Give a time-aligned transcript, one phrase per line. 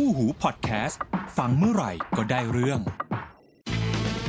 [0.00, 1.00] คู่หูพอดแคสต์
[1.38, 2.80] ฟังเมื่อไหร่ก็ได้เรื่อง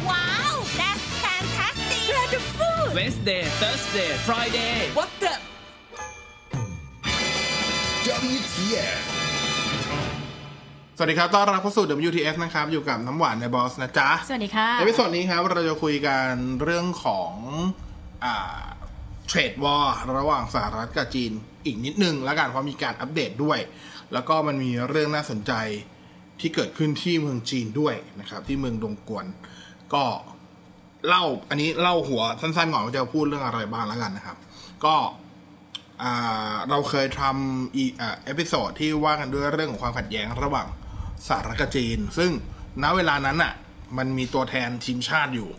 [0.10, 5.34] ว้าว that's fantastic wonderful Wednesday Thursday Friday what the
[8.32, 9.02] WTF
[10.98, 16.32] สวัสดีครับ ต้อนรับเข้าสู่ WTF นะครับ อยู่กับน้ำหวานในบอสนะจ๊ะ สวัสดีค่ะในวิดีโอนี้ครับ เราจะคุยกัน
[16.64, 17.34] เรื่องของ
[18.26, 18.62] อ่า
[19.28, 21.32] เทรดวอร์ระหว่างสหรัฐกับจีน
[21.66, 23.60] อีกนิดนึงแล้วกันเพราะมีการอัปเดตด้วย
[24.14, 25.54] แล้วก็มันมีเรื่องน่าสนใจ
[26.40, 29.26] ที่เกิดขึ้นที่เมืองจีนด้วยนะครับ ที่เมืองดงกวน
[29.94, 30.04] ก็
[31.08, 34.38] เล่าอันนี้เล่าหัวสั้นๆก่อนว่าจะพูดเรื่องอะไรบ้างแล้วกันนะครับ
[34.86, 34.96] ก็
[36.70, 40.68] เราเคยทำ episode ที่ว่ากันด้วยเรื่องของความขัดแย้งระหว่าง
[41.28, 42.32] สหรัฐกับจีน ซึ่ง
[42.84, 43.54] ณเวลานั้นอะ
[43.98, 45.50] มันมีตัวแทนทีมชาติอยู่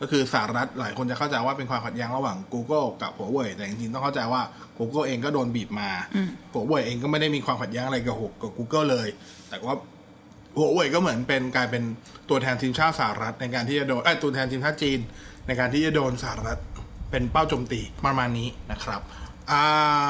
[0.00, 4.42] ก็คือสหรัฐหลายคนจะเข้าใจว่าเป็นความขัดแย้งระหว่าง Google กับ Huawei แต่จริงๆต้องเข้าใจว่า
[4.78, 5.90] Google เองก็โดนบีบมา
[6.52, 9.08] Huawei เองก็ไม่ได้มีความขัดแย้งอะไรกับกับ Google เลย
[9.48, 9.76] แต่ว่า
[10.56, 11.82] หัวเว่ยก็เหมือนเป็นกลายเป็น
[12.28, 15.00] ตัวแทนทีมชาติสหรัฐในการที่จะโดนเอ้ยตัวแทนทีมชาติจีน
[15.46, 16.58] ในการที่จะโดนสหรัฐ
[17.10, 19.00] เป็นเป้าโจมตีประมาณนี้นะครับ
[19.50, 19.60] อ่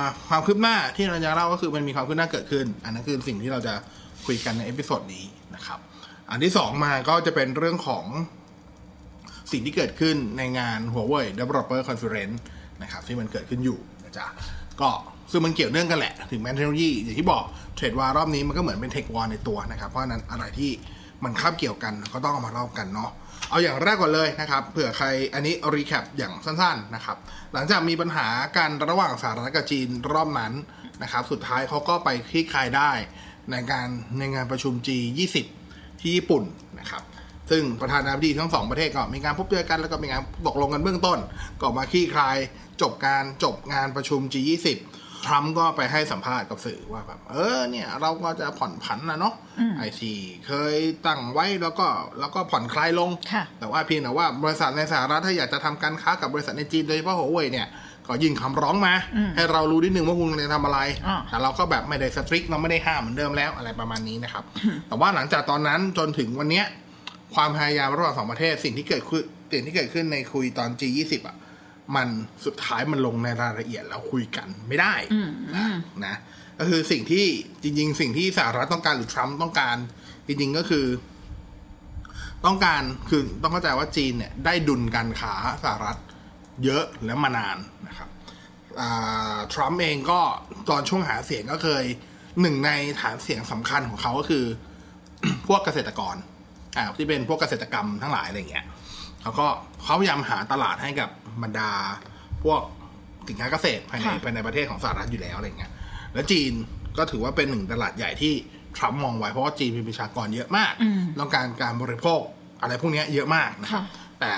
[0.00, 3.74] าความคืบหน้าที่เราจะเล่าก็คือมันมีความคืบหน้าเกิดขึ้น อันนั้นคือสิ่งที่เราจะ
[4.26, 5.24] คุยกันใน episode นี้
[5.54, 5.78] นะครับ
[6.30, 8.04] อันที่สองมาก็จะเป็นเรื่องของ
[9.52, 12.36] สิ่งที่เกิดขึ้นในงาน Huawei Developer Conference
[12.82, 14.26] นะครับที่มันเกิดขึ้นอยู่นะจ๊ะ
[14.80, 14.90] ก็
[15.30, 17.44] ซึ่งมันเกี่ยวเนื่องกันแหละ ถึงแม้เทคโนโลยีอย่างที่บอก
[17.76, 20.70] เทรดวารอบนี้มันก็เหมือนเป็นเทควอในตัวนะครับ เพราะฉะนั้นอะไรที่
[21.24, 23.10] มันคาบเกี่ยวกันก็ต้องเอามาเล่ากันเนาะ
[23.50, 27.16] เอาอย่างแรกก่อนเลยนะครับเผื่อใครอันนี้รีแคปอย่างสั้นๆนะครับ
[27.52, 30.52] หลังจากมีปัญหาการระหว่างสหรัฐกับจีนรอบนั้น
[31.02, 32.92] นะครับสุดท้ายเขาก็ไปคลี่คลายได้
[33.50, 35.36] ในการในงานประชุม G20
[36.00, 36.44] ที่ญี่ปุ่น
[36.80, 37.02] นะครับ
[37.50, 41.18] ซึ่งประธานาธิบดีทั้งสองประเทศก็มีการพบเจอกันแล้วก็มีการตกลงกันเบื้องต้น
[41.60, 42.36] ก็มาคลี่คลาย
[42.82, 44.68] จบการจบงานประชุม G20
[45.26, 49.34] ทรัมป์ก็ไปให้สัมภาษณ์กับสื่อว่าแบบเออเนี่ยเราก็จะผ่อนผันนะเนาะ
[49.78, 50.12] ไอที
[50.46, 51.86] เคยตั้งไว้แล้วก็
[52.18, 57.66] แล้วก็ผ่อนคลายลงค่ะแต่ว่าเพียงแต่ว่าบริษัทในสหรัฐถ้าอยากจะทำการค้ากับบริษัทในจีนโดยเฉพาะหัวเว่ยเนี่ย
[58.06, 58.94] ก็ยื่นคำร้องมา
[59.36, 64.44] ให้เรารู้นิดนึงว่าคุณจะทำอะไรอ่าแต่เราก็แบบไม่ได้สตริกเราไม่ได้ห้ามเหมือนเดิมแล้วอะไรประมาณนี้นะครับ
[64.88, 66.66] แต่ว่าหลังจากตอนนั้นจนถึงวันเนี้ย
[67.34, 71.36] ความพยายามระหว่างสองประเทศสิ่งที่เกิดขึ้นสิ่งที่เกิดขึ้นในคุยตอน G20 อะ
[71.96, 72.08] มัน
[72.44, 74.94] สุดท้ายมันลงในรายละเอียดแล้วคุยกันไม่ได้
[75.56, 75.68] นะ
[76.06, 76.16] นะ
[76.58, 77.26] ก็คือสิ่งที่
[77.62, 79.76] จริง ๆ สิ่งที่สหรัฐต้องการหรือทรัมป์ต้องการ
[80.26, 80.86] จริง ๆ ก็คือ
[82.46, 85.34] ต้องการคือต้องเข้าใจว่าจีนเนี่ย ได้ดุลการค้า
[85.64, 85.98] สหรัฐ
[86.64, 87.58] เยอะและมานาน
[87.88, 88.08] นะครับ
[88.80, 90.20] อ่าทรัมป์เองก็
[90.70, 91.84] ตอนช่วงหาเสียงก็เคย
[92.40, 94.44] หนึ่งในฐานเสียงสำคัญของเขาก็คือ
[95.46, 96.16] พวกเกษตรกร
[96.76, 98.64] อ่าที่เป็นพวกเกษตรกรรมทั้งหลายอะไรเงี้ย
[99.22, 99.46] เขาก็
[99.82, 101.08] เขาพยายามหาตลาดให้กับ
[101.42, 101.70] บรรดา
[102.44, 102.60] พวก
[103.28, 105.72] สินค้าเกษตรภายในค่ะ ภายในประเทศของสหรัฐอยู่แล้วอะไรเงี้ย
[106.14, 106.52] แล้วจีน
[106.98, 108.34] ก็ถือว่าเป็นหนึ่งตลาดใหญ่ที่
[108.76, 110.72] ทรัมป์มองไว้เพราะว่าจีนมีประชากรเยอะมาก
[111.20, 112.20] ต้องการการบริโภค
[112.60, 114.32] อะไรพวกเนี้ยเยอะมากนะครับค่ะ แต่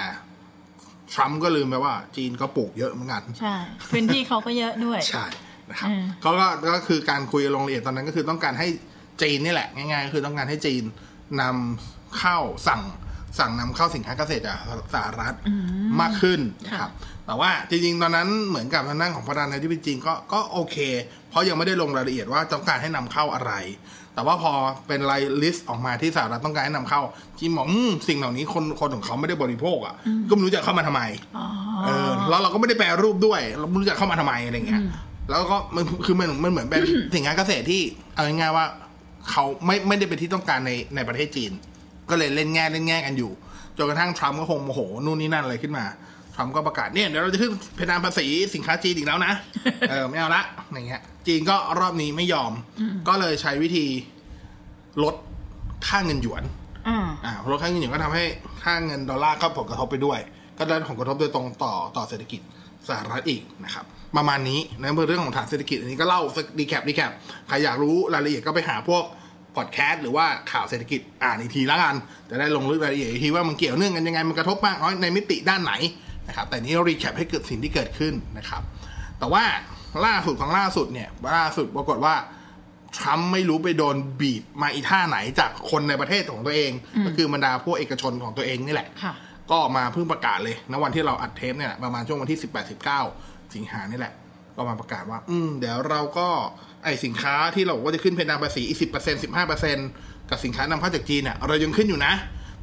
[1.12, 3.54] ทรัมป์ก็ลืมไปว่าจีนก็ปลูกเยอะเหมือนกัน ใช่
[3.90, 5.26] พื้นที่เขาก็เยอะด้วย ใช่
[5.70, 8.68] นะครับอืม เขาก็ก็คือการคุยลงรายละเอียดตอนนั้นก็คือต้องการให้
[9.22, 10.82] จีนนี่แหละ ง่ายๆก็คือต้องการให้จีน
[11.40, 12.38] นำ เข้า
[12.68, 12.82] สั่ง
[13.38, 14.58] สั่งนำเข้าสินค้าเกษตรจาก
[14.94, 15.34] สหรัฐ
[16.00, 16.90] มากขึ้นนะครับ
[17.26, 20.76] แต่ว่าจริงๆ ตอนนั้นเหมือนกับทางด้านของประธานาธิบดีจีนก็ก็โอเค
[21.30, 23.52] เพราะยังไม่ได้ลงรายละเอียดว่าต้องการให้นำเข้าอะไร
[24.14, 24.52] แต่ว่าพอ
[24.86, 27.00] เป็นรายลิสต์ออกมาที่สหรัฐต้องการให้นำเข้า
[27.38, 29.94] จีนบอกอืมสิ่งเหล่านี้คนคนของเขาไม่ได้บริโภคอะ
[30.28, 31.02] ก็ไม่รู้จะเข้ามาทำไม
[31.36, 31.46] อ๋อ
[31.86, 34.82] เออแล้วเราก็ไม่ได้แปลรูปด้วย เราไม่รู้จะเข้ามาทำไมอะไรเงี้ย
[35.30, 36.82] แล้วก็มันคือมันมันเหมือนเป็น
[37.14, 37.82] สินค้าเกษตรที่
[38.14, 38.66] เอาง่ายๆว่า
[39.30, 41.52] เขาไม่ไม่ได้เป็นที่ต้องการในในประเทศจีน
[42.10, 43.30] ก็เลยเล่นแง่เล่นแง่กันอยู่
[43.76, 45.84] จนกระทั่งทรัมป์ก็คงโมโหนู่นนี่นั่นอะไรขึ้นมา
[46.34, 49.32] ทรัมป์ก็ประกาศเนี่ยเดี๋ยวเราจะขึ้นเพดานภาษีสินค้าจีนอีกแล้วนะ
[49.90, 52.52] เออไม่เอาละอย่างเงี้ย จีนก็รอบนี้ไม่ยอม
[53.08, 53.86] ก็เลยใช้วิธี
[55.02, 55.14] ลด
[55.86, 56.42] ค่าเงินหยวน
[56.88, 58.24] อ่าอ่าลดค่าเงินหยวนก็ทำให้
[58.62, 60.18] ค่าเงินดอลลาร์ก็ผลกระทบไปด้วย
[60.58, 62.40] ก็ได้ผลกระทบโดยตรงต่อต่อเศรษฐกิจ
[62.88, 63.84] สหรัฐอีกนะครับ
[64.16, 67.12] ประมาณนี้นะเรื่องของฐานเศรษฐกิจอันนี้ก็เล่าสักดีแคปดีแคป
[67.48, 69.04] ใครอยากรู้รายละเอียดก็ไปหาพวก
[69.56, 71.96] พอดแคสต์หรือว่าข่าวเศรษฐกิจอ่านอีกทีละกัน
[72.30, 75.72] จะได้ลงลึกรายละเอียดอีกทีว่ามันเกี่ยวเนื่องกันยังไงมันกระทบมากน้อยในมิติด้านไหน
[76.28, 78.62] นะครับแต่นี้เรา recap ให้เกิดสิ่งที่เกิดขึ้นนะครับ
[79.18, 79.44] แต่ว่า
[80.06, 82.14] ล่าสุดของล่าสุดเนี่ยล่าสุดปรากฏว่า
[82.98, 86.70] ทรัมป์ไม่รู้ไปโดนบีบมาอีท่าไหนจากคนในประเทศของตัวเอง
[87.06, 89.14] ก็คือบรรดาพวกเอกชนของตัวเองนี่แหละค่ะ
[89.50, 94.14] ก็มาเพิ่งประกาศเลยณวันที่เราอัดเทปเนี่ยแหละประมาณช่วงวันที่ 18 19 สิงหานี่แหละ
[94.60, 96.28] ก็มาประกาศว่า อืม เดี๋ยวเราก็
[96.84, 99.88] ไอสินค้าที่เราบอกว่าจะขึ้นเพดานภาษีอีกสิบเปอร์เซ็นต์สิบห้าเปอร์เซ็นต์
[100.30, 102.12] กับสินค้านำเข้าจากจีนเนี่ยเรายังขึ้นอยู่นะ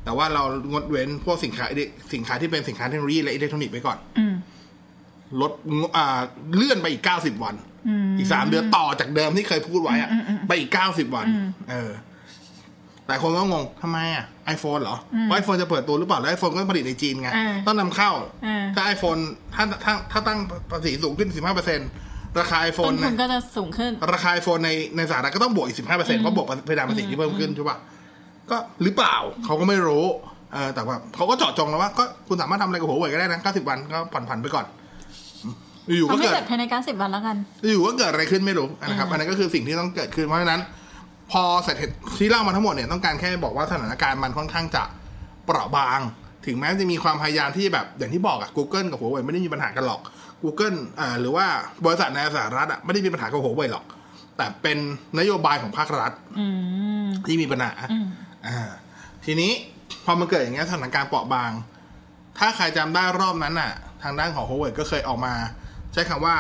[0.04, 4.36] แต่ว่าเรางดเว้นพวกสินค้าอิเล็กสินค้าที่เป็นสินค้าเทคโนโลยีและอิเล็กทรอนิกส์ไปก่อนอืม
[5.42, 6.20] ลดงอ่า
[6.56, 7.56] เลื่อนไปอีกเก้าสิบวัน
[8.18, 10.10] อีกสามเดือนต่อจากเดิมที่เคยพูดไว้อะ
[10.48, 11.26] ไปอีกเก้าสิบวัน
[11.70, 11.92] เออ
[13.08, 18.12] แต่คนก็งงทำไมอะ iPhone เหรอเพราะ iPhone จะเปิดตัวหรือเปล่าแล้ว iPhone ก็ผลิตในจีนไงอ่าต้องนำเข้า
[18.46, 19.22] อ่าถ้า iPhone
[19.56, 20.40] ถ้าถ้าถ้าตั้ง
[20.72, 21.30] ภาษีสูงขึ้น
[21.84, 27.78] 15%ราคาต้ iPhone นทุนก็จะสูงขึ้น ราคา iPhone ในในสหรัฐก็ต้องบวกอีก 15%เพราะบวกเพดานภาษีที่เพิ่มขึ้นใช่ป่ะ
[28.50, 29.16] ก็หรือเปล่า
[29.46, 30.06] เขาก็ไม่รู้
[30.54, 34.66] เออแต่ว่าเขาก็เจาะจงแล้วว่าก็คุณสามารถทำอะไรกับหัวเว่ยก็ได้นะ 90 วันก็ผ่อนผันไปก่อน
[35.98, 37.36] อยู่ๆทำก็ให้เกิดเสร็จภายในการสิบวันแล้วกัน
[37.72, 40.62] อยู่ก็เกิดอะไรขึ้นไม่รู้นะครับอ่าอันนั้นก็คือสิ่งที่ต้องเกิดขึ้นเพราะฉะนั้น
[41.32, 44.84] พอเสร็จเหตุที่เล่ามาทั้งหมดเนี่ยต้องการแค่บอกว่าสถานการณ์มันค่อนข้างจะ
[45.46, 46.00] เปราะบาง
[46.46, 50.02] ถึงแม้จะมีความพยายามที่แบบอย่างที่บอกอะ Google กับหัวเว่ยไม่ได้มีปัญหากันหรอก
[50.44, 51.46] Google อ่าหรือว่า
[51.86, 53.86] บริษัทในสหรัฐอะไม่ได้มีปัญหากับหัวเว่ยหรอก
[54.38, 54.78] แต่เป็น
[55.20, 56.48] นโยบายของภาครัฐอื
[57.06, 58.08] มที่มีปัญหาอืม
[58.48, 58.70] อ่า
[59.26, 59.52] ทีนี้
[60.06, 61.52] พอมันเกิดอย่างเงี้ยสถานการณ์เปราะบาง
[62.38, 63.72] ถ้าใครจำได้รอบนั้นน่ะ
[64.04, 65.34] ทางด้านของ h o w a r d ก็เคยออกมา
[65.94, 66.36] ใช้คำว่า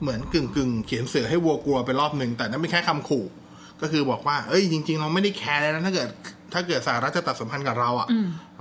[0.00, 3.24] เหมือนกึ่งกึ่งๆเขียนเสือให้วัวกลัวไปรอบหนึ่งแต่นั่นมันแค่คำขู่
[3.80, 6.08] ก็คือบอกว่า เอ้ยจริง ๆ เราไม่ได้แคร์เลยนะ ถ้าเกิด
[6.52, 8.08] ถ้าเกิดสหรัฐจะตัดสัมพันธ์กับเราอะ่ะ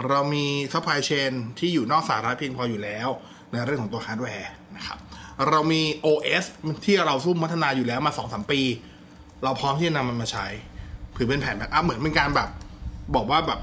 [0.07, 3.09] เรามี supply chain ที่อยู่นอกสหรัฐเพียงพออยู่แล้ว
[3.51, 4.97] ในเรื่องของตัวฮาร์ดแวร์นะครับ
[5.49, 6.45] เรามี OS
[6.85, 8.61] ที่เราซุ่มพัฒนาอยู่แล้วมาสองสามปี
[9.43, 10.47] เราพร้อมที่จะนำมันมาใช้
[11.15, 12.49] ถือเป็นแผนแบ็กอัพเหมือนเป็นการแบบ
[13.15, 13.59] บอกว่าแบบ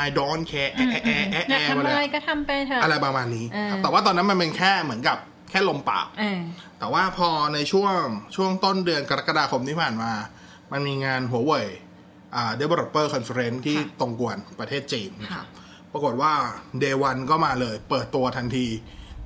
[0.00, 5.16] I don't care แอะแอะแอะแอะอยากแอะทำมาอะเลไรยก็ทำไปเถอะอะไรประมาณนี้เออครับแต่ว่าตอนนั้นมันเป็นแค่เหมือนกับ
[5.50, 6.40] แค่ลมปากเออ
[6.78, 7.94] แต่ว่าพอในช่วง
[8.36, 10.12] ช่วงต้นเดือนกรกฎาคมที่ผ่านมา
[10.72, 11.66] มันมีงานหัวเว่ย
[12.34, 15.46] อ่า developer conference ที่ค่ะตรงกวนประเทศจีนนะคค่ะรับ
[15.92, 16.32] ปรากฏว่า
[16.82, 18.66] day one ก็มาเลย เปิดตัวทันที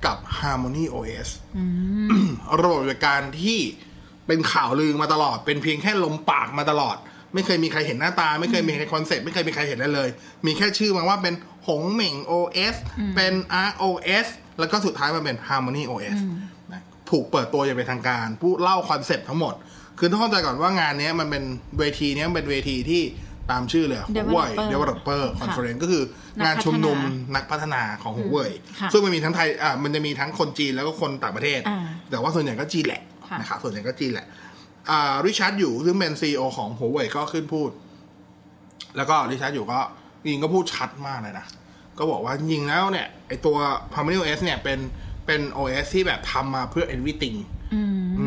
[0.05, 1.29] กับ Harmony OS
[2.61, 3.59] ระบบจัดการที่
[4.27, 6.97] เป็นข่าวลือมาตลอด เป็นเพียงแค่ลมปากมาตลอด
[7.33, 10.09] ไม่เคยมีใครเห็นหน้าตา ไม่เคยมีใครคอนเซ็ปต์ไม่เคยมีใครเห็นได้เลย
[10.45, 11.35] มีแค่ชื่อมาว่าเป็น
[11.67, 12.75] หงเหมิง OS
[13.15, 13.33] เป็น
[13.69, 14.27] ROS
[14.59, 16.19] แล้วก็สุดท้ายมันเป็น Harmony OS
[16.73, 19.53] นะถูกเปิดตัวอย่างเป็นทางการ ปูเล่าคอนเซ็ปต์ทั้งหมด
[19.99, 21.43] คือต้องเข้าใจก่อนว่างานเนี้ยมันเป็น
[21.79, 23.01] เวทีเนี้ยมันเป็นเวทีที่
[23.51, 26.03] ตามชื่อเลย Huawei Developer Developer ค่ะ Conference ก็คือ
[26.37, 31.79] นักงานชุมนุมพัฒนานักพัฒนาของ Huawei ค่ะซึ่งมันมีทั้งไทยอ่ามันจะมีทั้งคนจีนแล้วก็คนต่างประเทศอ่า
[32.11, 34.27] แต่ว่าส่วนใหญ่ก็จีนแหละค่ะนะครับส่วนใหญ่ก็จีนแหละ
[34.89, 37.69] อ่าริชาร์ดอยู่ซึ่งเป็นซีอของ Huawei ก็ขึ้นพูด
[38.97, 39.79] แล้วก็ริชาร์ดอยู่ก็
[40.21, 41.45] จริงๆก็พูดชัดมากเลยนะ
[41.97, 43.57] ก็บอกว่าจริงๆแล้วเนี่ยไอตัว
[43.95, 44.79] Harmony OS เนี่ยเป็น
[45.25, 47.37] เป็น OS ที่แบบทำมาเพื่อ everything
[47.73, 47.81] อื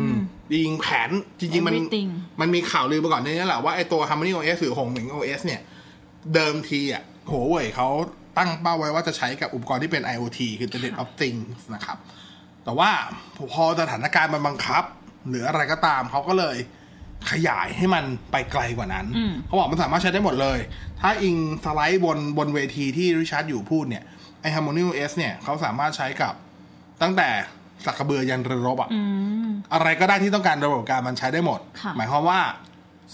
[0.51, 1.09] อืมจริงๆแผน
[1.39, 2.09] จริง ๆ มัน Everything
[2.41, 5.61] มันมีข่าวลือมาก่อนหนานี้แหละว่าไอตัว Harmony OS หรือหงหมิง OS เนี่ย
[6.33, 7.87] เดิมทีอะหัวเว่ยเขา
[8.37, 11.97] ตั้งเป้าไว้ว่าจะใช้กับอุปกรณ์ที่เป็น IoT คือ Internet of Things นะครับ
[12.63, 12.89] แต่ว่า
[13.53, 14.83] พอสถานการณ์มันบังคับ
[15.29, 16.57] หรืออะไรก็ตามเขาก็เลย
[17.31, 20.59] ขยายให้มันไปไกลกว่านั้น อืม เขาบอกมันสามารถใช้ได้หมดเลย
[21.01, 24.03] ถ้าอิงสไลด์บนบนเวทีที่ริชาร์ดอยู่พูดเนี่ย
[24.41, 26.33] ไอ Harmony OS เนี่ยเขาสามารถใช้กับ
[27.01, 27.29] ตั้งแต่
[27.85, 29.20] สักกระเบือยันเรือรบอะ อืม
[29.73, 32.39] อะไรก็ได้ที่ต้องการระบบการมันใช้ได้หมดค่ะหมายความว่า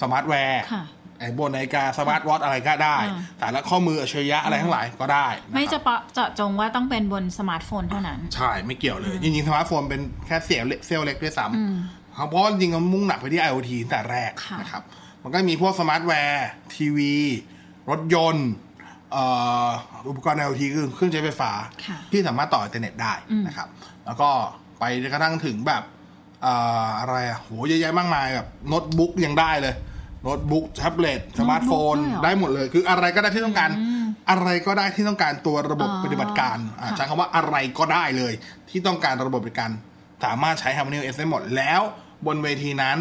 [0.01, 0.83] smart wear ค่ะ
[1.19, 14.83] ไอ้บนนาฬิกา smart watch อะไรก็ได้อ่าสายรัดข้อมืออัจฉริยะอะไรทั้งหลายก็ได้นะครับไม่จำเพาะเจาะจงว่าต้องเป็นบนสมาร์ทโฟนเท่านั้น ใช่ ไม่เกี่ยวเลย จริงๆ สมาร์ทโฟนเป็นแค่เสี้ยวเล็กเสี้ยวเล็กด้วยซ้ำอืมเพราะว่าจริงๆมันมุ่งหนักไปที่ IoT ตั้งแต่แรกค่ะนะครับ
[15.23, 16.45] มันก็มีพวก smart wear
[16.75, 17.13] ทีวี
[17.89, 18.49] รถยนต์
[19.11, 19.23] เอ่
[19.65, 19.67] อ
[20.09, 21.51] อุปกรณ์ IoT คือเครื่องใช้ไฟฟ้า
[21.85, 23.67] ค่ะที่สามารถต่ออินเทอร์เน็ตได้อืมนะครับ
[24.05, 24.29] แล้วก็
[24.79, 24.83] ไป
[25.13, 26.53] กระทั่งถึงแบบเอ่
[26.85, 29.75] ออะไรอะโหเยอะแยะมากมายแบบโน้ตบุ๊กยังได้เลย
[30.23, 33.69] โน้ตบุ๊กแท็บเล็ตสมาร์ทโฟนโน้ตบุ๊กด้วยเหรอได้หมดเลย คืออะไรก็ได้ที่ต้องการ
[34.29, 38.33] อะไรก็ได้ที่ต้องการตัวระบบอ๋อปฏิบัติการอะค่ะใช้คำว่าอะไรก็ได้เลย
[38.69, 39.71] ที่ต้องการระบบปฏิบัติการ
[40.23, 41.81] สามารถใช้ Harmony OS ได้หมดแล้ว
[42.25, 42.97] บนเวทีนั้น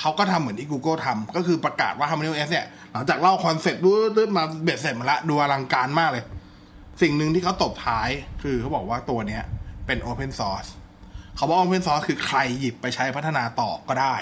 [0.00, 3.90] เขาก็ทำเหมือนที่ Google ทำก็คือประกาศว่า Harmony OS เนี่ยหลังจากเล่าคอนเซ็ปต์ปู
[4.26, 6.24] ดๆมาเบ็ดเสร็จมาละดูอลังการมากเลย
[7.02, 8.08] สิ่งหนึ่งที่เขาตบท้าย
[8.42, 9.42] คือเขาบอกว่าตัวเนี้ย
[9.86, 10.70] เป็น Open Source
[11.36, 14.14] เขาบอก Open Source คือใครหยิบไปใช้พัฒนาต่อก็ได้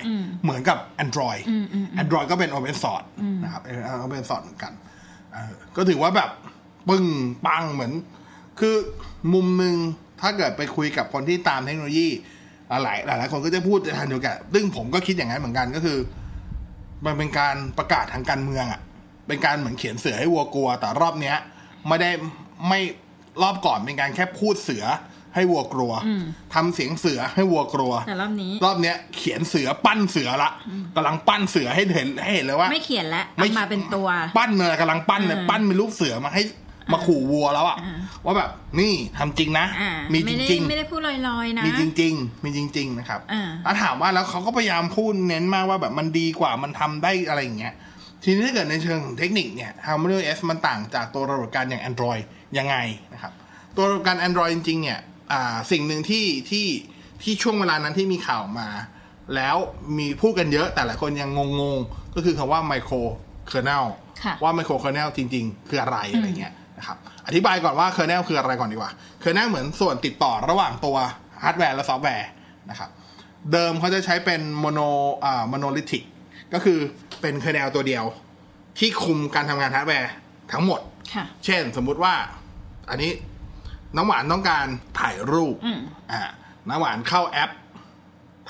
[0.42, 1.42] เหมือนกับ Android
[2.02, 3.06] Android ก็เป็น Open Source
[3.42, 3.74] นะครับเป็น
[4.04, 4.72] Open Source เหมือนกัน
[5.32, 6.30] เออก็ถือว่าแบบ
[6.88, 7.04] ปึ้ง
[7.46, 7.92] ปังเหมือน
[8.60, 8.74] คือ
[9.34, 9.74] มุมหนึ่ง
[10.20, 12.08] ถ้าเกิดไปคุยกับคนที่ตามเทคโนโลยี
[12.68, 15.98] หลายหลายหลายคนก็จะพูดในทางเดียวกันซึ่งผมก็คิดอย่างนั้นเหมือนกันก็คือ
[17.06, 18.80] มันเป็นการประกาศทางการเมืองอะ่ะ
[19.26, 21.36] เป็นการเหมือนเขียนเสือให้วัวกลัว แต่รอบเนี้ย
[21.88, 22.10] ไม่ได้
[22.68, 22.80] ไม่
[23.42, 24.84] รอบก่อนเป็นการแค่พูดเสือ
[25.34, 25.92] ให้วัวกลัว
[26.54, 30.50] ทำเสียงเสือให้วัวกลัว แต่รอบนี้ รอบเนี้ยเขียนเสือปั้นเสือละ
[30.96, 34.08] กำลังปั้นเสือให้เห็นให้เห็นเลยว่า ไม่เขียนแล้วไม่เอามาเป็นตัว
[34.38, 36.42] ปั้นเลยกำลังปั้นเลยอ่าปั้นเป็นรูปเสือมาให้
[36.92, 47.74] มาขู่วัวแล้วอะอ่าว่าแบบนี่ทำจริงนะอ่ามีไม่จได้ริงไม่ได้พูดลอยๆนะๆมีจริง ๆ มีจริง ๆ นะครับอ่าแล้วถามว่าแล้วเขาก็พยายามพูดเน้นมากว่าแบบมันดีกว่ามันทำได้อะไรอย่างเงี้ย
[48.24, 52.22] ทีนี้ถ้าเกิดในเชิงของเทคนิคเนี่ย Harmony OS มันต่างจากตัวระบบปฏิบัติการอย่าง Android
[52.58, 52.76] ยังไง
[53.12, 53.32] นะครับ
[53.76, 54.98] ตัวระบบปฏิบัติการ Android จริงๆเนี่ย
[55.32, 56.66] อ่าสิ่งหนึ่งที่ที่
[57.22, 58.68] ที่ช่วงเวลานั้นที่มีข่าวมา
[59.34, 59.56] แล้ว
[59.98, 63.02] มีพูดกันเยอะแต่หลายคนยังงงๆ ก็คือคำว่า micro
[63.50, 63.84] kernel
[64.24, 66.96] ค่ะว่า micro kernel จริง ๆ คืออะไรอะไรเงี้ยนะครับ
[67.26, 70.96] อธิบายก่อนว่า kernel คืออะไรก่อนดีกว่า kernel เหมือนส่วนติดต่อระหว่างตัว
[71.42, 72.28] ฮาร์ดแวร์และซอฟต์แวร์
[72.70, 72.90] นะครับ
[73.52, 74.80] เดิมเขาจะใช้เป็นโมโน
[75.24, 76.02] อ่า monolithic
[76.52, 76.78] ก็คือ
[77.20, 78.04] เป็น kernel ตัวเดียว
[78.78, 80.10] ที่คุมการทำงานฮาร์ดแวร์
[80.52, 80.80] ทั้งหมด
[81.14, 82.14] ค่ะเช่นสมมุติว่า
[82.90, 83.10] อันนี้
[83.96, 84.66] น้ำหวานต้องการ
[85.00, 85.80] ถ่ายรูปอืม
[86.12, 86.22] อ่า
[86.68, 87.50] น้ำหวานเข้าแอป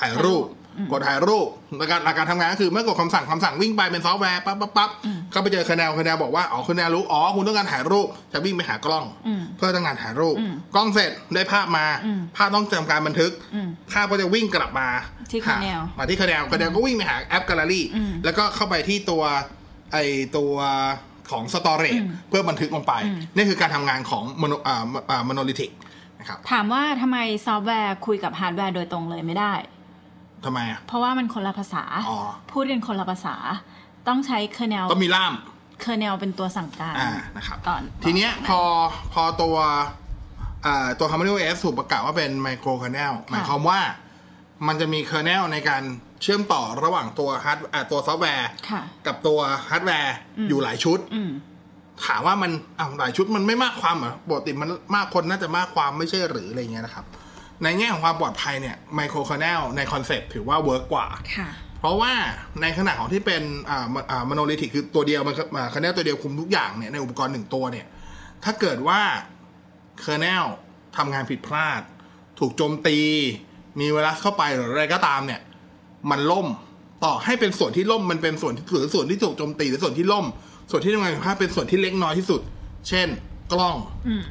[0.00, 0.46] ถ่ายรูป
[0.92, 1.46] กดถ่ายรูป
[1.78, 4.90] หลักการหลักการทำงานก็คือเมื่อกดคำสั่งคำสั่งวิ่งไปเป็นซอฟต์แวร์ปั๊บปั๊บปั๊บ
[5.34, 14.88] ก็ไปเจอ kernel kernel บอกว่าอ๋อ kernel รู้อ๋อคุณต้องการถ่ายรูปจะวิ่งไปหากล้องอืมเพื่อต้องการถ่ายรูปอืมกล้องเสร็จได้ภาพมาอืมภาพต้องทำการบันทึกอืมภาพก็จะวิ่งกลับมา
[15.32, 19.22] ที่หา Canal มาที่คะแนนคะแนนก็วิ่งไปหาแอปแกลเลอรี่อืมแล้วก็เข้าไปที่ตัว
[19.92, 19.96] ไอ
[20.36, 20.52] ตัว
[21.30, 25.70] ของ storage อืมเพื่อบันทึกลงไปอืมนี่คือการทำงานของ mono อ่าอ่า monolithic
[26.20, 29.54] นะครับถามว่าทำไมซอฟต์แวร์คุยกับฮาร์ดแวร์โดยตรงเลยไม่ได้
[30.44, 32.18] ทำไมอะเพราะว่ามันคนละภาษาอ๋อ
[32.52, 33.34] พูดกันคนละภาษา
[34.08, 35.34] ต้องใช้ kernel ต้องมีล่าม
[35.84, 38.60] kernel เป็นตัวสั่งการอ่านะครับก่อนทีเนี้ยพอ
[39.12, 39.56] พอตัว
[40.66, 43.80] อ่าตัว Harmony OS ถูกประกาศว่าเป็น micro kernel หมายความว่า
[44.66, 45.82] มันจะมี kernel ในการ
[46.22, 49.38] เชื่อมต่อระหว่างตัวฮาร์ดอ่าตัวซอฟต์แวร์ค่ะกับตัว
[49.70, 50.14] ฮาร์ดแวร์
[50.48, 51.30] อยู่หลายชุดอืม
[52.06, 57.04] ถามว่ามันอ้าวหลายชุดมันไม่มากความเหรอปกติมันมากคนน่าจะมากความไม่ใช่หรืออะไรเงี้ยนะครับ
[57.62, 61.48] ในแง่ของความปลอดภัยเนี่ย micro kernel ในคอนเซปต์ถือว่า work กว่าค่ะ
[61.78, 62.12] เพราะว่า
[62.62, 65.34] ในขณะของที่เป็นอ่าอ่า monolithic คือตัวเดียวมัน
[65.70, 67.86] kernel ตัวเดียวคุมทุกอย่างเนี่ยในอุปกรณ์หนึ่งตัวเนี่ย
[68.44, 69.00] ถ้าเกิดว่า
[70.00, 70.44] kernel
[70.96, 71.80] ทำงานผิดพลาด
[72.38, 72.98] ถูกโจมตี
[73.80, 75.40] มีไวรัสเข้าไปหรืออะไรก็ตามเนี่ย
[76.10, 76.46] มันล่ม
[77.04, 80.26] ต่อให้เป็นส่วนที่ล่มมันเป็นส่วนที่หรือส่วนที่ถูกโจมตีหรือส่วนที่ล่ม
[80.70, 82.40] ส่วนที่ทำงานผิดพลาดเป็นส่วนที่เล็กน้อยที่สุด
[82.88, 83.08] เช่น
[83.52, 83.76] กล้อง
[84.08, 84.24] อืม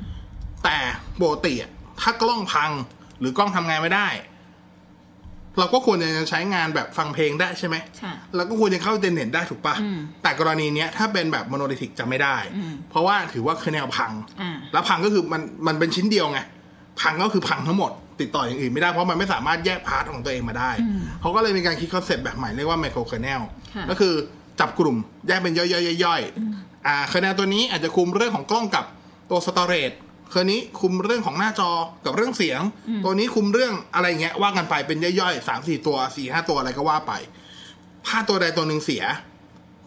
[0.64, 0.78] แต่
[1.22, 1.72] ปกติอะ
[2.02, 2.72] ถ้ากล้องพัง
[3.20, 4.08] หรือกล้องทำงานไม่ได้
[5.60, 14.12] เราก็ควรจะใช้งานแบบฟังเพลงได้ใช่ไหมใช่แล้วก็ควรจะเข้าอินเทอร์เน็ตได้ถูกปะอืมแต่กรณีเนี้ยถ้าเป็นแบบ monolithic จะไม่ได้อืมเพราะว่าถือว่า kernel พัง
[14.42, 16.40] อ่าแล้วพังก็คือมันมันเป็นชิ้นเดียวไง
[17.02, 23.42] พังก็คือพังทั้งหมด ติดต่ออย่างอื่นไม่ได้เพราะมันไม่สามารถแยก part ของตัวเองมาได้อืมเขาก็เลยมีการคิดคอนเซปต์แบบใหม่เรียกว่า micro kernel
[23.76, 24.14] ค่ะก็คือ
[24.60, 24.98] จับกลุ่ม
[25.28, 25.66] แยกเป็นย่
[26.14, 28.86] อยๆๆๆอ่า kernel ตัวนี้อาจจะคุมเรื่องของกล้องกับ
[29.30, 31.70] ตัว storage kernel นี้คุมเรื่องของหน้าจอ
[32.06, 32.62] กับเรื่องเสียง
[33.04, 37.14] ตัวนี้คุมเรื่องอะไรเงี้ยว่ากันไปเป็นย่อยๆสามสี่ตัวสี่ห้าตัวอะไรก็ว่าไป
[38.08, 39.04] ถ้าตัวใดตัวหนึ่งเสีย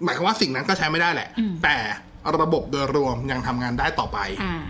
[0.05, 1.77] หมายความว่าสิ่งนั้นก็ใช้ไม่ได้แหละอืมแต่
[2.41, 4.63] ระบบโดยรวมยังทำงานได้ต่อไปอ่า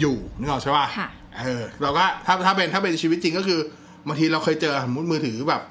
[0.00, 1.08] อยู่นึกออกใช่ป่ะค่ะ
[1.40, 3.60] เออเราก็ถ้าถ้าเป็นถ้าเป็นชีวิตจริงก็คือ
[4.08, 5.62] บางทีเราเคยเจอสมมติมือถือแบบ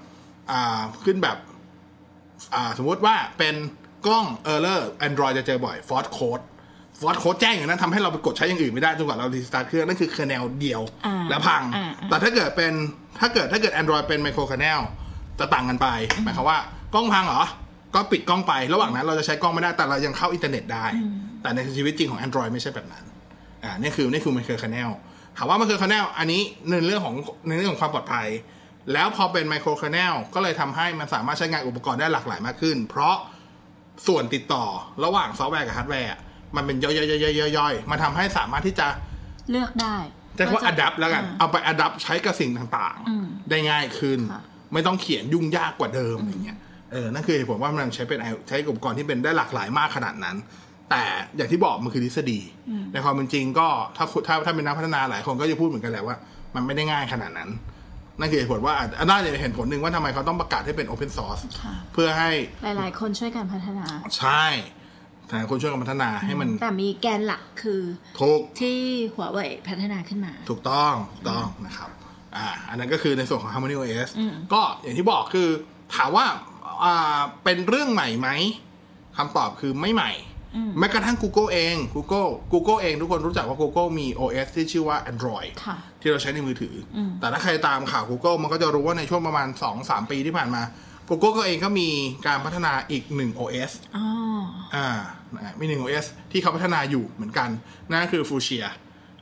[0.52, 1.38] อ่าขึ้นแบบ
[2.56, 3.56] อ่า สมมติว่าเป็น
[4.06, 6.40] กล้องเออร์เลอร์ Android จะเจอบ่อยฟอร์ c โค้ด
[7.02, 12.74] ฟอร์ c โค้ดแจ้งอย่างนั้นทำให้เราไปกดใช้อย่างอื่นไม่ได้จนกว่าเรารีสตาร์ทเครื่องนั่นคือ kernel เดียวอ่าแล้วพังอ่าแต่ถ้าเกิดเป็น
[13.20, 14.82] ถ้าเกิดถ้าเกิด Android เป็น micro kernel
[15.40, 15.88] จะต่างกันไป
[16.24, 16.58] หมายความว่า
[16.94, 17.44] กล้องพังเหรอ
[17.96, 20.86] ก็ปิดกล้องไประหว่างนั้นเราจะใช้กล้องไม่ได้แต่เรายังเข้าอินเทอร์เน็ตได้
[21.42, 23.04] แต่ในชีวิตจริงของ Android ไม่ใช่แบบนั้น
[23.64, 24.90] อ่านี่คือนี่คือมันคือ kernel
[25.38, 27.16] ถามว่ามันคือ kernel อันนี้ในเรื่องของ
[27.48, 28.28] ในเรื่องของความปลอดภัย
[28.94, 33.16] แล้วพอเป็น micro kernel ก็เลยทำให้มันสามารถใช้งานอุปกรณ์ได้หลากหลายมากขึ้น เพราะ
[34.08, 34.66] ส่วนติดต่อ
[35.04, 36.20] ระหว่างซอฟต์แวร์กับฮาร์ดแวร์อะ
[36.56, 36.92] มันเป็นย่อ
[37.72, 38.88] ยๆๆๆๆมันทำให้สามารถที่จะ
[39.50, 39.96] เลือกได้
[40.38, 46.58] จะว่า adapt แล้วกัน เอาไป adapt ใช้กับสิ่งต่างอืมๆได้ง่ายขึ้นค่ะไม่ต้องเขียนยุ่งยากกว่าเดิมอย่างเงี้ย
[46.92, 50.38] เออนั่นคือเหตุผลว่ามันใช้เป็นใช้อุปกรณ์ที่เป็นได้หลากหลายมากขนาดนั้น
[50.90, 51.04] แต่
[51.36, 52.40] อย่างที่บอกมันคือทฤษฎี
[52.94, 56.16] ในความเป็นจริงก็ถ้าถ้าถ้าเป็นนักพัฒนาหลายคนก็จะพูดเหมือนกันแหละว่า
[56.56, 57.50] มันไม่ได้ง่ายขนาดนั้น
[58.20, 62.30] นั่นคือเหตุผลว่าอะน่าจะเป็นเหตุผลหนึ่งว่าทำไมเขาต้องประกาศให้เป็น Open Source ค่ะเพื่อให้
[62.64, 63.86] หลาย ๆ คนช่วยกันพัฒนา
[64.20, 64.46] ใช่
[65.28, 67.82] แต่คนช่วยกันพัฒนาให้มัน แต่มีแกนหลักคือ
[68.20, 68.80] ถูกที่
[69.14, 71.90] หัวเว่ยพัฒนาขึ้นมา ถูกต้องถูกต้องนะครับ
[72.36, 75.48] อ่าอันนั้นก็คือในส่วนของ Harmony OS อืมก็อย่างที่บอกคือ
[75.96, 76.26] ถามว่า
[76.84, 78.30] อ่าเป็นเรื่องใหม่ไหม
[79.18, 80.33] คำตอบคือไม่ใหม่อืม
[80.80, 89.48] แม้กระทั่ง Google เอง Google Google เองทุกคนรู้จักว่า Google มี OS ที่ชื่อว่า Android ค่ะที่เราใช้ในมือถืออมแต่ถ้าใครตามข่าว Google มันก็จะรู้ว่าในช่วงประมาณ
[89.80, 90.62] 2-3 ปีที่ผ่านมา
[91.10, 91.90] Google ก็เองก็มี
[92.28, 94.06] การพัฒนาอีกหนึ่ง OS อ๋อ
[94.76, 94.88] อ่า
[95.36, 97.50] นะมีหนึ่ง OS ที่เขาพัฒนาอยู่เหมือนกัน
[97.90, 98.66] นั่นก็คือ Fuchsia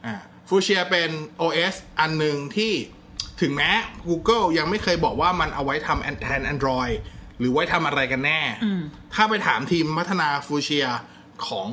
[0.05, 0.15] อ่า
[0.49, 1.09] Fuchsia เป็น
[1.41, 2.73] OS อันหนึ่งที่
[3.41, 3.71] ถึงแม้
[4.07, 6.95] Google ยังไม่เคยบอกว่ามันเอาไว้ทำแทน Android
[7.39, 8.81] หรือไว้ทำอะไรกันแน่อืม
[9.13, 10.87] ถ้าไปถามทีมพัฒนา Fuchsia
[11.47, 11.67] ของ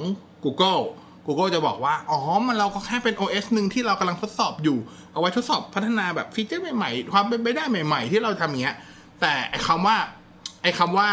[0.45, 0.83] Google
[1.27, 4.79] Google จะบอกว่า อ๋อ มันเราก็แค่เป็น OS หนึ่งที่เรากำลังทดสอบอยู่
[5.13, 8.77] เอาไว้ทดสอบพัฒนาแบบฟีเจอร์ใหม่ๆ ความเป็นไปได้ใหม่ๆ ที่เราทำอย่างเงี้ย
[9.21, 9.97] แต่ไอ้คำว่า
[10.63, 11.09] ไอ้คำว่า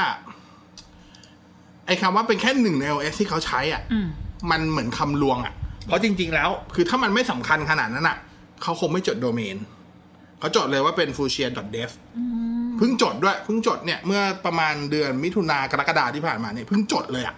[1.88, 4.08] ไอ้คำว่าเป็นแค่หนึ่งใน OS ที่เขาใช้อะอืม
[4.52, 5.54] มันเหมือนคำลวงอะ
[5.86, 8.18] เพราะจริง ๆ แล้ว คือถ้ามันไม่สำคัญขนาดนั้นอะ
[8.64, 9.58] เขาคงไม่จดโดเมน
[10.40, 11.90] เขาจดเลยว่าเป็น fuchsia.dev
[12.78, 17.36] เพิ่งจดด้วย เพิ่งจดเนี่ย เมื่อประมาณเดือนมิถุนากรกฎาที่ผ่านมาเนี่ย เพิ่งจดเลยอะ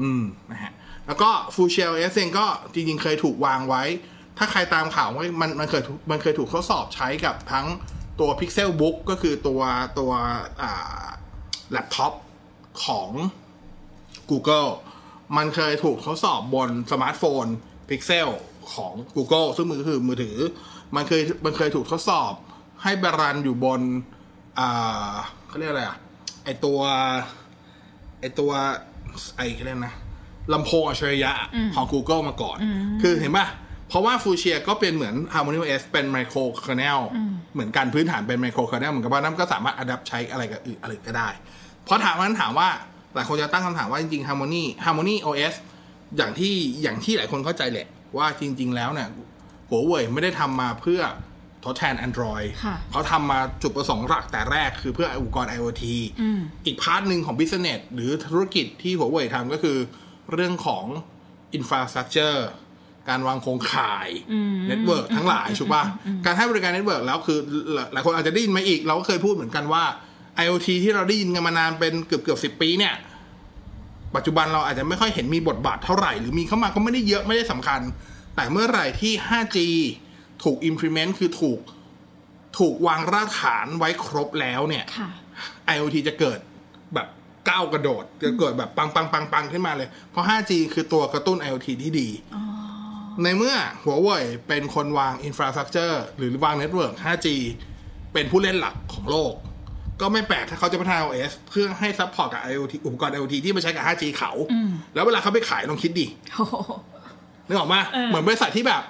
[0.00, 0.72] อืมนะฮะ
[1.06, 3.82] แล้วก็ Full Shell OS เองก็จริงๆเคยถูกวางไว้
[4.38, 7.66] ถ้าใครตามข่าวว่ามันมันเคยมันเคยถูกทดสอบใช้กับทั้ง
[8.20, 9.60] ตัว Pixel Book ก็คือตัว
[9.98, 10.12] ตัว
[11.70, 12.12] แล็ปท็อป
[12.84, 13.10] ของ
[14.30, 14.70] Google
[15.36, 17.46] มันเคยถูกทดสอบบนสมาร์ทโฟน
[17.88, 18.28] Pixel
[18.74, 20.36] ของ Google ซึ่งมือคือมือถือ
[20.96, 22.32] มันเคยมันเคยถูกทดสอบ
[22.82, 23.80] ให้รันอยู่บน
[24.58, 25.14] อ่า
[25.48, 25.98] เขาเรียกอะไรอะ
[26.44, 26.80] ไอตัว
[28.20, 28.50] ไอตัว
[29.36, 29.94] ไอเขาเรียกนะ
[30.52, 31.32] ลำโพงอัจฉริยะ
[31.74, 32.58] ของ Google มาก่อน
[33.02, 33.46] คือเห็นป่ะ
[33.88, 37.00] เพราะว่าฟูเชียก็เป็นเหมือน Harmony OS เป็นไมโคร k e r n e l
[37.54, 41.28] เหมือนกันพื้นฐานเป็นไมโคร k e r n e l เหมือนกับว่านั้นก็สามารถอัดใช้อะไรกับอื่นอะไรก็ได้
[41.84, 42.68] เพราะถามว่านั้นถามว่า
[43.14, 45.54] หลายคนจะตั้งคำถามว่าจริงๆ Harmony Harmony OS
[46.16, 49.08] อย่างที่อย่างที่หลายคนเข้าใจแหละ ว่าจริง ๆ แล้วเนี่ย
[49.68, 51.00] หัวเว่ยไม่ได้ทำมาเพื่อ
[51.64, 55.84] ทดแทน Android ค่ะเขาทำมาจุดประสงค์หลักแต่แรกคือเพื่ออุปกรณ์ IoT
[56.66, 59.76] อีกพาร์ทหนึ่งของ business หรือธุรกิจที่หัวเว่ยทำก็คือ
[60.32, 60.84] เรื่องของ
[61.58, 62.38] infrastructure
[63.08, 64.08] การวางโครงข่าย
[64.70, 65.84] network ทั้งหลายถูกป่ะ
[66.24, 67.38] การให้บริการ network แล้วคือ
[67.74, 69.84] หลายหลายคนอาจจะได้ยินมาอีก เราก็เคยพูดเหมือนกันว่า
[70.44, 72.94] IoT ที่เราได้ยินกันมานานเป็นเกือบเกือบสิบปีเนี่ย
[74.16, 77.80] ปัจจุบันเราอาจจะไม่ค่อยเห็นมีบทบาทเท่าไหร่ หรือมีเข้ามาก็ไม่ได้เยอะไม่ได้สำคัญ
[78.36, 79.58] แต่เมื่อไหร่ที่ 5G
[80.44, 81.60] ถูก implement คือถูก
[82.58, 85.08] ถูกวางรากฐานไว้ครบแล้วเนี่ยค่ะ
[85.74, 86.38] IoT จะเกิด
[86.94, 87.08] แบบ
[87.48, 92.08] ก้าวกระโดด จะเกิดแบบปังปังปังปังขึ้นมาเลย เพราะ 5G คือตัวกระตุ้น IoT ที่ดี
[93.22, 97.26] ในเมื่อหัวเว่ยเป็นคนวาง infrastructure หรือวาง network 5G
[98.12, 99.32] เป็นผู้เล่นหลักของโลก
[100.00, 104.32] ก็ไม่แปลกถ้าเขาจะพัฒนา OS เพื่อให้ support กับ IoT อุปกรณ์ IoT ที่มาใช้กับ 5G เขา
[104.94, 106.54] แล้วเวลาเขาไปขายลองคิดดิโอ้โห
[107.46, 108.82] นึกออกมาเออเหมือนบริษัทที่แบบ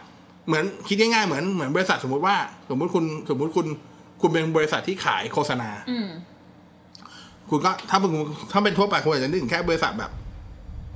[0.48, 2.36] เหมือนคิดง่ายๆเหมือนเหมือนบริษัทสมมุติว่า
[2.70, 3.66] สมมุติคุณสมมุติคุณ
[4.20, 6.08] คุณเป็นบริษัทที่ขายโฆษณาอืม
[7.50, 8.10] คุณก็ถ้าเป็น
[8.52, 10.10] ถ้าเป็นทั่วไปคุณอาจจะนึกถึงแค่บริษัทแบบ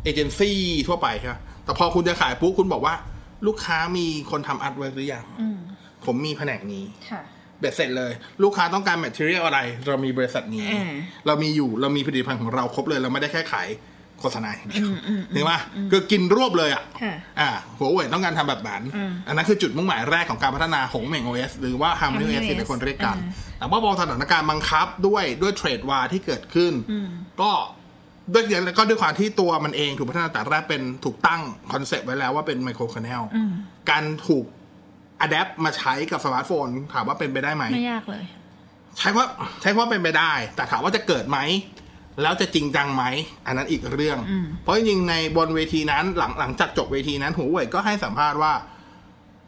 [0.04, 2.94] เอเจนซี่ทั่วไปใช่ไหมแต่พอคุณจะขายปุ๊บคุณบอกว่า
[3.46, 5.58] ลูกค้ามีคนทำ artwork หรือยังอืม
[6.04, 7.22] ผมมีแผนกนี้ค่ะ
[7.60, 8.12] เบ็ดเสร็จเลย
[8.42, 10.92] ลูกค้าต้องการ material อะไร เรามีบริษัทนี้อ่า
[11.26, 13.68] เรามีอยู่เรามีผลิตภัณฑ์ของเราครบเลย เราไม่ได้แค่ขาย
[14.22, 14.88] โฆษณาอย่างเดียว
[15.32, 26.72] เห็นปะคือกินรวบเลยอะค่ะอ่าหัวเว่ยต้องการทำแบบนั้นอืมอันนั้นคือจุดมุ่งหมายแรกของการพัฒนาหงเหม่ง OS หรือว่า Harmony Harmony OS ที่หลายคนเรียกกันอ่าแต่ว่าพอสถานการณ์บังคับด้วยด้วย trade war ที่เกิดขึ้น
[27.40, 27.50] ก็
[28.32, 31.40] ด้วยแล้วก็ด้วยความที่ตัวมันเองถูกพัฒนาแต่แรกเป็นถูกตั้ง
[31.72, 33.22] คอนเซปต์ไว้แล้วว่าเป็นไมโคร k e r n e l
[33.90, 34.44] การถูก
[35.20, 38.24] อัดแอปมาใช้กับสมาร์ทโฟน ถามว่าเป็นไปได้ไหมไม่ยากเลย
[38.98, 39.26] ใช้ว่า
[39.62, 41.38] ใช้ว่าเป็นไปได้ แต่ถามว่าจะเกิดไหม
[42.22, 43.04] แล้วจะจริงจังไหม
[43.46, 44.18] อันนั้นอีกเรื่อง
[44.62, 48.52] เพราะจริงๆในบนเวทีนั้นหลังหลังจากจบเวทีนั้นหัวเว่ยก็ให้สัมภาษณ์ว่า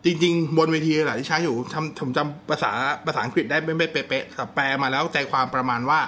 [0.05, 2.71] จริง ๆ บนเวทีแหละที่ใช้อยู่ทำผมจำภาษา
[3.07, 6.01] ภาษาอังกฤษได้ไม่เป๊ะๆแต่แปลมาแล้วใจความประมาณว่า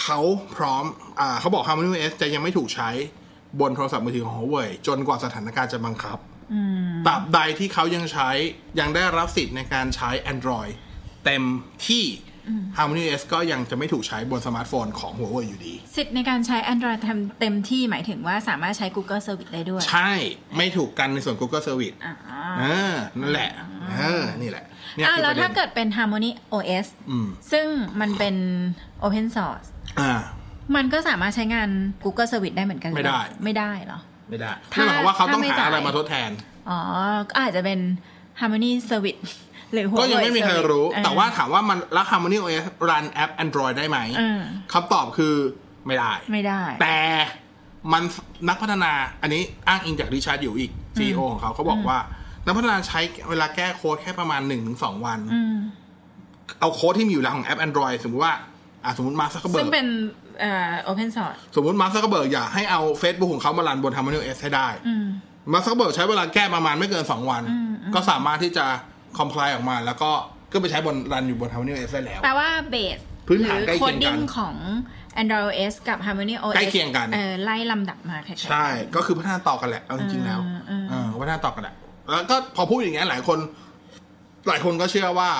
[0.00, 0.20] เขา
[0.56, 0.84] พร้อม
[1.20, 2.90] อ่าเขาบอก Harmony OS จะยังไม่ถูกใช้
[3.60, 6.18] บนโทรศัพท์มือถือของ Huawei จนกว่าสถานการณ์จะบังคับ
[7.06, 8.30] ตราบใดที่เขายังใช้
[8.80, 10.72] ยังได้รับสิทธิ์ในการใช้ Android
[11.24, 11.42] เต็ม
[11.86, 12.04] ที่
[12.76, 20.12] Harmony OS ก็ยังจะไม่ถูกใช้บนสมาร์ทโฟนของ Huawei อยู่ดี สิทธิ์ในการใช้ Android ทำเต็มที่หมายถึงว่าสามารถใช้ Google Service ได้ด้วย ใช่
[20.56, 22.12] ไม่ถูกกันในส่วน Google Service อ่า
[22.58, 23.50] เออนั่นแหละ
[23.98, 24.64] เออนี่แหละ
[24.96, 27.66] เนี่ยอ่าคือแล้ปวระเด็ถ้านเกิดเป็น Harmony OS อืมซึ่ง
[28.00, 28.34] มันเป็น
[29.04, 29.68] Open Source
[30.00, 30.12] อ่า
[30.76, 31.68] มันก็สามารถใช้งาน
[32.04, 34.00] Google Service ได้เหมือนกันหรือไม่ได้เปล่าไม่ได้เหรอ
[34.30, 36.30] ไม่ได้ถ้านั่นหมายความว่าเขาต้องถ้าไม่หาจ่ายอะไรมาทดแทน
[36.68, 36.78] อ๋อ
[37.30, 37.80] ก็อาจจะเป็น
[38.40, 39.20] Harmony Service
[39.72, 44.40] หรือ ก็ยัง Huawei ไม่มีใคร Service รู้เออแต่ว่าถามว่ามันแล้ว Harmony OS รันแอป Android ได้ไหมเออ
[44.72, 45.34] คำตอบคือ
[45.86, 46.96] ไม่ได้ ไม่ได้ แต่
[47.92, 48.02] มัน
[48.48, 51.98] นักพัฒนาอันนี้อ้างอิงจากริชาร์ดอยู่อีก CEO ของเขาเขาบอกว่า
[52.44, 54.40] นักพัฒนาใช้เวลาแก้โค้ดแค่ประมาณ
[54.74, 55.56] 1-2วันอืม
[56.60, 58.34] เอาโค้ดที่มีอยู่แล้วของแอป Android สมมติว่า
[58.84, 59.86] อะสมมติมาร์คซักเบิซึ่ร์งกเป็น
[60.40, 65.06] เอ่อ Open Source สมมติมาร์คซักเบิร์กอยากให้เอา Facebook ของเขามารันบน Harmony OS ให้ได้อืม
[65.52, 68.91] มาร์คซักเบิร์กใช้เวลาแก้ประมาณไม่เกิน2วันอืมอืมก็สามารถที่จะค
[69.22, 70.10] อม p l y ออกมา แล้วก็
[70.52, 74.54] ก็ไปใช้บน run อยู่บน Harmony OS ได้แล้ว แปลว่า base พื้นฐานหรือ coding ใกล้เคียงกันของ
[75.20, 81.74] Android OS กับ Harmony OS ใกล้เคียงกันเออไล่ลำดับมาคล้ายๆใช่ ก็คือพัฒนาต่อกันแหละเอาจริงๆแล้วเออเออเออพัฒนาต่อกันแหละ
[82.10, 83.38] แล้วก็พอพูดอย่างเงี้ยหลายคน
[84.48, 85.30] หลายคนก็เชื่อว่า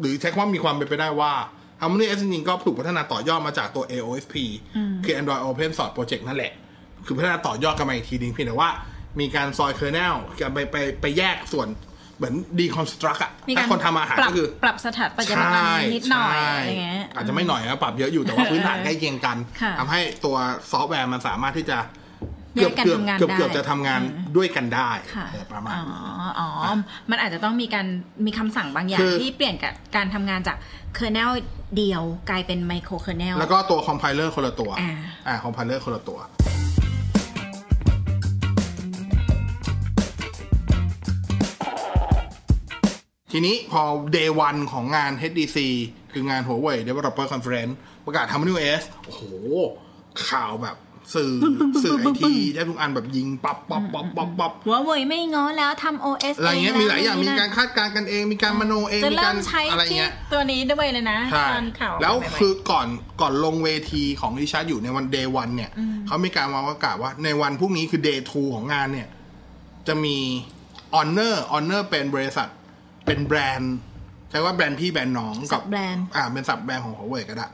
[0.00, 1.32] หรือใช้คำว่ามีความเป็นไปได้ว่า
[1.80, 4.34] Harmony OS จริงๆก็ถูกพัฒนาต่อยอดมาจากตัว AOSP
[5.04, 6.52] คือ Android Open Source Project นั่นแหละ
[7.06, 8.70] คือพัฒนาต่อยอดกันมาอีกทีนึงเพียงแต่ว่า
[9.20, 10.14] มีการซอย kernel
[10.54, 11.68] ไปไปไปแยกส่วน
[12.22, 20.36] เหมือน deconstruct อะถ้าคนทำอาหาร มีการปรับก็คือ ปรับสถาปัตยกรรมนิดหน่อยอะไรเงี้ยอาจจะไม่หน่อยนะปรับเยอะอยู่แต่ว่าพื้นฐานใกล้เคียงกันค่ะทำให้ตัว
[20.70, 21.78] ซอฟต์แวร์มันสามารถที่จะ
[22.56, 26.48] แยเกือบกันเกือบทำงานเกือบได้เกือบจะทำงานอืมด้วยกันได้ค่ะเออประมาณอ๋อนี้อ๋อ
[27.10, 27.86] มันอาจจะต้องมีการ
[28.26, 30.56] มีคำสั่งบางอย่างคือที่เปลี่ยนกับการทำงานจาก
[30.98, 31.30] kernel
[31.76, 34.92] เดียวกลายเป็น micro kernel แล้วก็ตัวคอมไพเลอร์คนละตัวอ่า
[35.28, 36.18] อ่าคอมไพเลอร์คนละตัว
[43.32, 43.82] ทีนี้พอ
[44.16, 45.58] day one ของงาน HDC
[46.12, 47.72] คืองาน Huawei Developer Conference
[48.04, 49.22] ประกาศ Harmony OS โอ้โห
[50.28, 50.76] ข่าวแบบ
[51.14, 51.32] สื่อ
[51.84, 62.86] สื่อไอทีได้ทุกอันแบบยิงปับปับปับปับปับหัวเว่ยไม่ง้อแล้วทำ OS อะไรเงี้ยแวมีหลายอย่างนู่นมีนี่การคาดการณ์กันเอง มีการมโนเองจะมีเริ่การมใช้อะไรที่เงี้ยตัวนี้ด้วยเลยนะใช่ตอนข่าวแล้วใหม่ๆคือก่อน
[63.20, 65.70] ก่อนลงเวทีของริชาร์ด หยู ในวัน day one เนี่ย
[66.06, 69.08] เขามีการวางประกาศว่าในวันพรุ่งนี้คือ day two ของงานเนี่ย
[69.88, 70.16] จะมี
[70.94, 72.48] Honor Honor เป็นบริษัท
[73.06, 73.74] เป็นแบรนด์
[74.30, 77.46] ใช้ว่าแบรนด์พี่แบรนด์น้องกับแบรนด์อ่าเป็น sub-brand ของ Huawei ก็ได้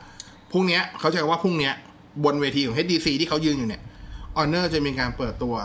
[0.51, 1.73] พรุ่งเนี้ยเขาใช้ว่าพรุ่งเนี้ย
[2.23, 3.81] บนเวทีของ HDC ที่เขายืนอยู่เนี่ย
[4.37, 5.55] Honor จะมีการเปิดตัว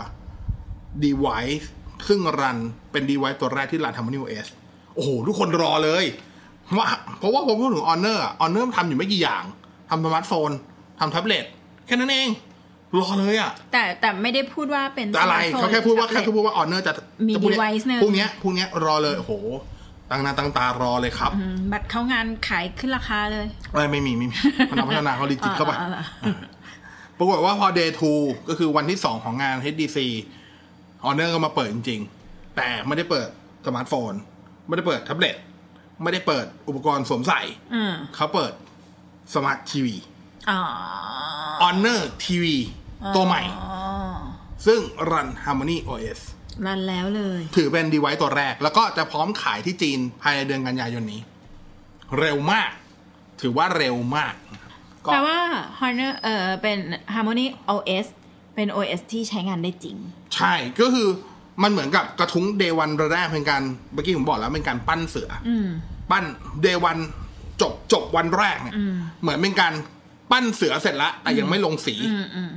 [1.04, 1.66] device
[2.08, 2.58] ซึ่ง run
[2.92, 4.46] เป็น device ตัวแรกที่ run Harmony OS
[4.94, 6.04] โอ้โห ทุกคนรอเลย
[6.76, 6.86] ว่า
[7.18, 9.44] เพราะว่าผมพูดถึง Honor อะ Honor ทำอยู่ไม่กี่อย่าง
[9.90, 10.50] ทำสมาร์ทโฟน
[11.00, 11.44] ทำแท็บเล็ต
[11.86, 12.28] แค่นั้นเอง
[13.00, 16.92] รอเลยอะ แต่แต่ไม่ได้พูดว่าเป็นแต่อะไรสมร์ทโฟนเขาแค่พูดว่าหรือแค่แท็บเล็ตพูดว่า Honor จะ
[17.28, 19.32] มีจะพรุ่งนี้ device หนึ่งพรุ่งเนี้ยพรุ่งเนี้ยรอเลยโอ้โห
[20.10, 24.36] ตั้งหน้าตั้งตารอเลยครับอืมบัตรเข้างานขายขึ้นราคาเลยไม่ไม่มีไม่มี
[24.70, 26.36] นักพัฒนาเขา register เข้าไปอ่าอ่าอ่า
[27.18, 29.98] ปรากฏว่าพอ day two ก็คือวันที่สองของงาน HDC
[31.04, 33.28] Honor ก็มาเปิดจริง ๆ แต่ไม่ได้เปิด
[33.66, 34.12] สมาร์ทโฟน
[34.66, 35.36] ไม่ได้เปิดแท็บเล็ต
[36.02, 37.40] ไม่ได้เปิดอุปกรณ์สวมใส่
[37.74, 38.52] อืมเขาเปิด
[39.34, 39.96] สมาร์ททีวี
[40.50, 40.60] อ๋อ
[41.62, 42.44] Honor TV
[43.16, 43.74] ตัวใหม่อ๋อ
[44.66, 46.20] ซึ่งรัน Harmony OS
[46.66, 51.20] รันแล้วเลย ถือเป็น device ตัวแรก แล้วก็จะพร้อมขายที่จีนภายในเดือนกันยายนนี้
[52.18, 52.70] เร็วมาก
[53.40, 54.34] ถือว่าเร็วมาก
[55.04, 55.38] ก็แปลว่า
[55.78, 56.78] Honor เอ่อเป็น
[57.14, 58.06] Harmony OS
[58.54, 59.96] เป็น OS ที่ใช้งานได้จริง
[60.34, 61.08] ใช่ก็คือ
[61.62, 63.62] มันเหมือนกับกระทุ้งเดวันแรกเป็นการ
[63.92, 65.68] เมื่อกี้ผมบอกแล้วเป็นการปั้นเสือออืม
[66.10, 66.24] ปั้น
[66.62, 66.98] เดวัน
[67.60, 68.74] จบจบวันแรกเนี่ย
[69.22, 69.72] เหมือนเป็นการ
[70.30, 72.50] ปั้นเสือเสร็จแล้วแต่ยังไม่ลงสีอืมอืม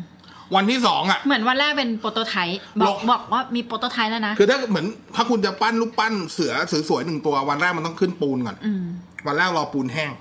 [0.55, 6.53] วันที่สองอะ เหมือนวันแรกเป็นโปรโตไทป์บอกลงบอกว่ามีโปรโตไทป์แล้วนะ คือถ้าเหมือนถ้าคุณจะปั้นรูปปั้นเสือ
[6.89, 8.83] สวยๆหนึ่งตัววันแรกมันต้องขึ้นปูนก่อนอืม
[9.27, 10.11] วันแรกรอปูนแห้ง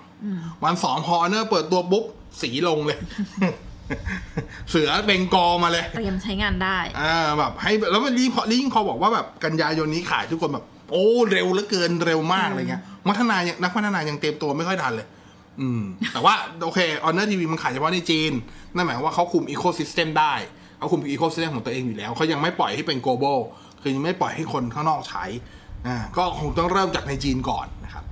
[0.64, 2.04] วันสองพอ Honor เปิดตัวปุ๊บ
[2.42, 2.98] สีลงเลย
[4.70, 15.06] เสือเบงกอมาเลยเตรียมใช้งานได้อ่าแบบ ให้แล้วมันยิ่งพอยิ่งพอบอกว่าแบบกันยายนนี้ขายทุกคนแบบ โอ้เร็วเหลือเกินเร็วมากอะไรเงี้ยพัฒนายังนักพัฒนายังเตรียมตัวไม่ค่อยทันเลย
[15.60, 18.32] อืม แต่ว่าโอเค Honor TV มันขายเฉพาะในจีน
[18.74, 20.34] นั่นหมายความว่าเขาคุมอีโค y ิสเต็มได้
[20.78, 23.38] เขาคุมอีโค y ิสเต็มของตัวเองอยู่แล้ว เขายังไม่ปล่อยให้เป็น global
[23.82, 25.24] คือยังไม่ปล่อยให้คนข้างนอกใช้
[25.86, 28.04] อ่าก็คงต้องเริ่มจากในจีนก่อนนะครับ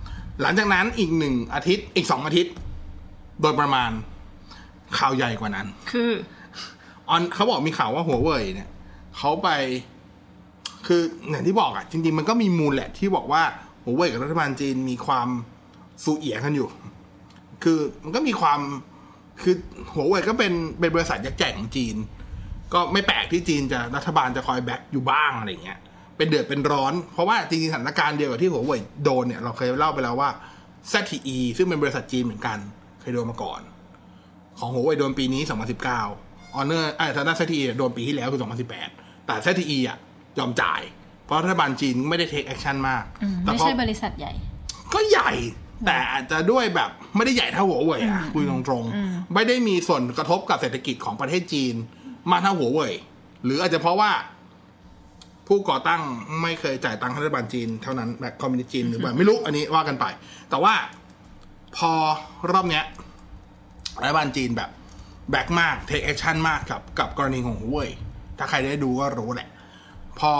[0.43, 2.53] หลังจากนั้นอีกหนึ่งอาทิตย์อีกสองอาทิตย์
[3.41, 3.91] โดยประมาณ
[4.99, 6.11] ข่าวใหญ่กว่านั้น คือ
[7.09, 8.69] ออนเขาบอกมีข่าวว่าหัวเว่ยเนี่ย
[9.17, 9.49] เขาไป
[10.87, 13.43] คืออย่างที่บอกอะจริง ๆ มันก็มีมูลแหละที่บอกว่า
[13.83, 15.29] หัวเว่ยกับรัฐบาลจีนมีความ
[16.05, 16.69] สูเอียกันอยู่
[17.65, 18.61] คือมันก็มีความ
[19.43, 19.55] คือ
[19.95, 21.97] หัวเว่ยก็เป็นเป็นบริษัทยักษ์ใหญ่ของจีน
[22.75, 25.79] ก็ไม่แปลกที่จีนจะรัฐบาลจะคอยแบ็กอยู่บ้างอะไรเงี้ย
[26.17, 30.31] เป็นเดือดเป็นร้อน เพราะว่าจริงๆสถานการณ์เดียวกับที่หัวเว่ยโดนเนี่ยเราเคยเล่าไปแล้วว่า
[30.93, 32.59] ZTE ซึ่งเป็นบริษัทจีนเหมือนกัน
[33.01, 33.61] เคยโดนมาก่อน
[34.59, 35.43] ของหัวเว่ยโดนปีนี้
[35.99, 38.41] 2019 Honor ไอ้ทางด้าน ZTE โดนปีที่แล้วคือ
[38.83, 39.99] 2018 แต่ ZTE อะ
[40.39, 40.81] ยอมจ่าย
[41.25, 44.33] เพราะรัฐบาลจีนไม่ได้ take action มากอืมแต่ไม่พอใช่บริษัทใหญ่
[44.95, 45.31] ก็ใหญ่
[45.87, 51.75] แต่อาจจะด้วยแบบไม่ได้ใหญ่เท่าหัวเว่ยอะคุยตรงๆ ไม่ได้มีส่วนกระทบกับเศรษฐกิจของประเทศจีน
[52.31, 52.95] มากเท่าหัวเว่ย
[53.45, 54.11] หรืออาจจะเพราะว่า
[55.47, 56.03] ผู้ก่อตั้ง
[56.43, 60.05] ไม่เคยจ่ายตังค์ให้รัฐบาลจีนเท่านั้นแบบคอมมิวนิสต์จีนหรือเปล่าไม่รู้อันนี้ว่ากันไป
[60.51, 60.75] แต่ว่า
[61.77, 61.93] พอ
[62.51, 62.85] รอบเนี้ย
[64.03, 64.71] รัฐบาลจีนแบบ
[65.31, 67.91] แบกมาก take action มากกับกับกรณีของหัวเว่ย
[68.39, 69.49] ถ้าใครได้ดูก็รู้แหละ
[70.21, 70.33] พอ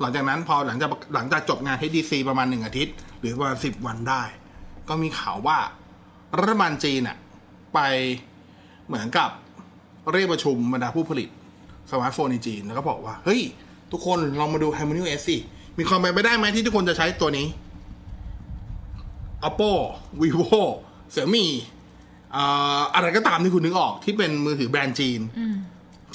[0.00, 4.22] หลังจากนั้นพอหลังจากหลังจากจบงาน HDC ประมาณหนึ่งอาทิตย์ หรือประมาณสิบวันได้
[4.88, 5.58] ก็มีข่าวว่า
[6.38, 7.16] รัฐบาลจีนอะ
[7.74, 7.78] ไป
[8.86, 9.30] เหมือนกับ
[10.12, 11.28] เรียกประชุมบรรดาผู้ผลิต
[11.90, 13.42] สมาร์ทโฟนในจีน แล้วก็บอกว่า เฮ้ย
[13.92, 15.36] ทุกคนลองมาดู Harmony OS สิ
[15.78, 17.46] มีความเป็นไปได้ไหมที่ทุกคนจะใช้ตัวนี้
[19.48, 19.72] Oppo
[20.20, 20.60] Vivo
[21.14, 21.46] Xiaomi
[22.34, 22.36] อ
[22.94, 25.20] อะไรก็ตามที่คุณนึกออกที่เป็นมือถือแบรนด์จีน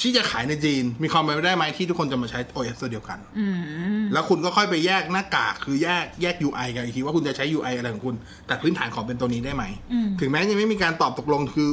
[0.01, 3.19] ที่จะขายในจีน มีความเป็นไปได้ไหมที่ทุกคนจะมาใช้ OS ตัวเดียวกัน
[4.13, 8.15] แล้วคุณก็ค่อยไปแยกหน้ากากคือแยกแยก UI กันอีกทีว่าคุณจะใช้ UI อะไรของคุณ
[8.47, 9.63] แต่พื้นฐานของเป็นตัวนี้ได้ไหม
[10.19, 11.69] ถึงแม้ยังไม่มีการตอบตกลงคือ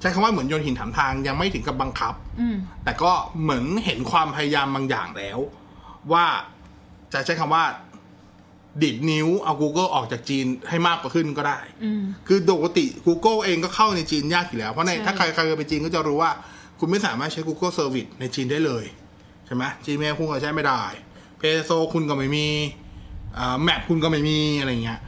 [0.00, 5.38] ใช้คำว่าเหมือนโยนหินถามทางยังไม่ถึงกับบังคับอืมแต่ก็เหมือนเห็นความพยายามบางอย่างแล้ว
[6.12, 6.26] ว่า
[7.12, 7.64] จะใช้คำว่า
[8.82, 16.30] ดิดนิ้วเอา Google ออกจากจีนให้มากกว่าขึ้นก็ได้อืมคือปกติ Google เองก็เข้าในจีนยากอยู่แล้ว เพราะในใช่ถ้าใครใครเคยไปจีนก็จะรู้ว่า
[16.80, 18.84] คุณไม่สามารถใช้ Google Service ในจีนได้เลย
[19.46, 20.82] ใช่ไหม Gmail คุณก็ใช้ไม่ได้
[21.38, 22.46] เพโซคุณก็ไม่มี
[23.62, 25.00] แมปคุณก็ไม่มีอะไรเงี้ย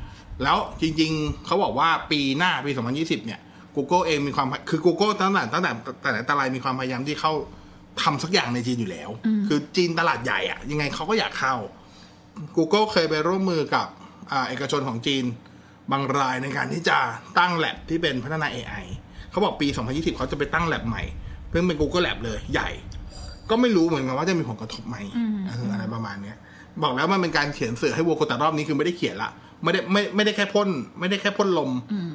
[0.42, 3.40] แล้วจริงๆ เขาบอกว่าปีหน้าปี 2020 เนี่ย
[3.76, 7.32] Google เองมีความคือ Google ตั้งแต่ตั้งแต่แต่ไหนแต่ไรมีความพยายามที่เข้า
[8.02, 9.10] ทำสักอย่างในจีนอยู่แล้ว
[9.48, 11.54] คือจีนตลาดใหญ่อะยังไงเขาก็อยากเข้า
[12.56, 13.86] Google เคยไปร่วมมือกับ
[14.32, 15.24] อ่าเอกชนของจีน
[15.92, 16.98] บางรายในการที่จะ
[17.38, 18.84] ตั้งแ a บที่เป็นพัฒนา AI
[19.30, 21.02] เขาบอกปี 2020 เขาจะไปตั้งแ a บใหม่
[21.52, 22.70] เพิ่งเป็น Google Lab เลยใหญ่
[23.50, 24.96] ก็ไม่รู้เหมือนกันว่าจะมีผลกระทบไหม
[25.48, 26.36] เอออะไรประมาณเนี้ย
[26.82, 29.30] บอกแล้วมันเป็นการเขียนสื่อให้วัวกดแต่รอบนี้คือไม่ได้เขียนละ
[29.62, 30.68] ไม่ได้ไม่ไม่ได้แค่พ่น
[31.00, 31.70] ไม่ได้แค่พ่นลม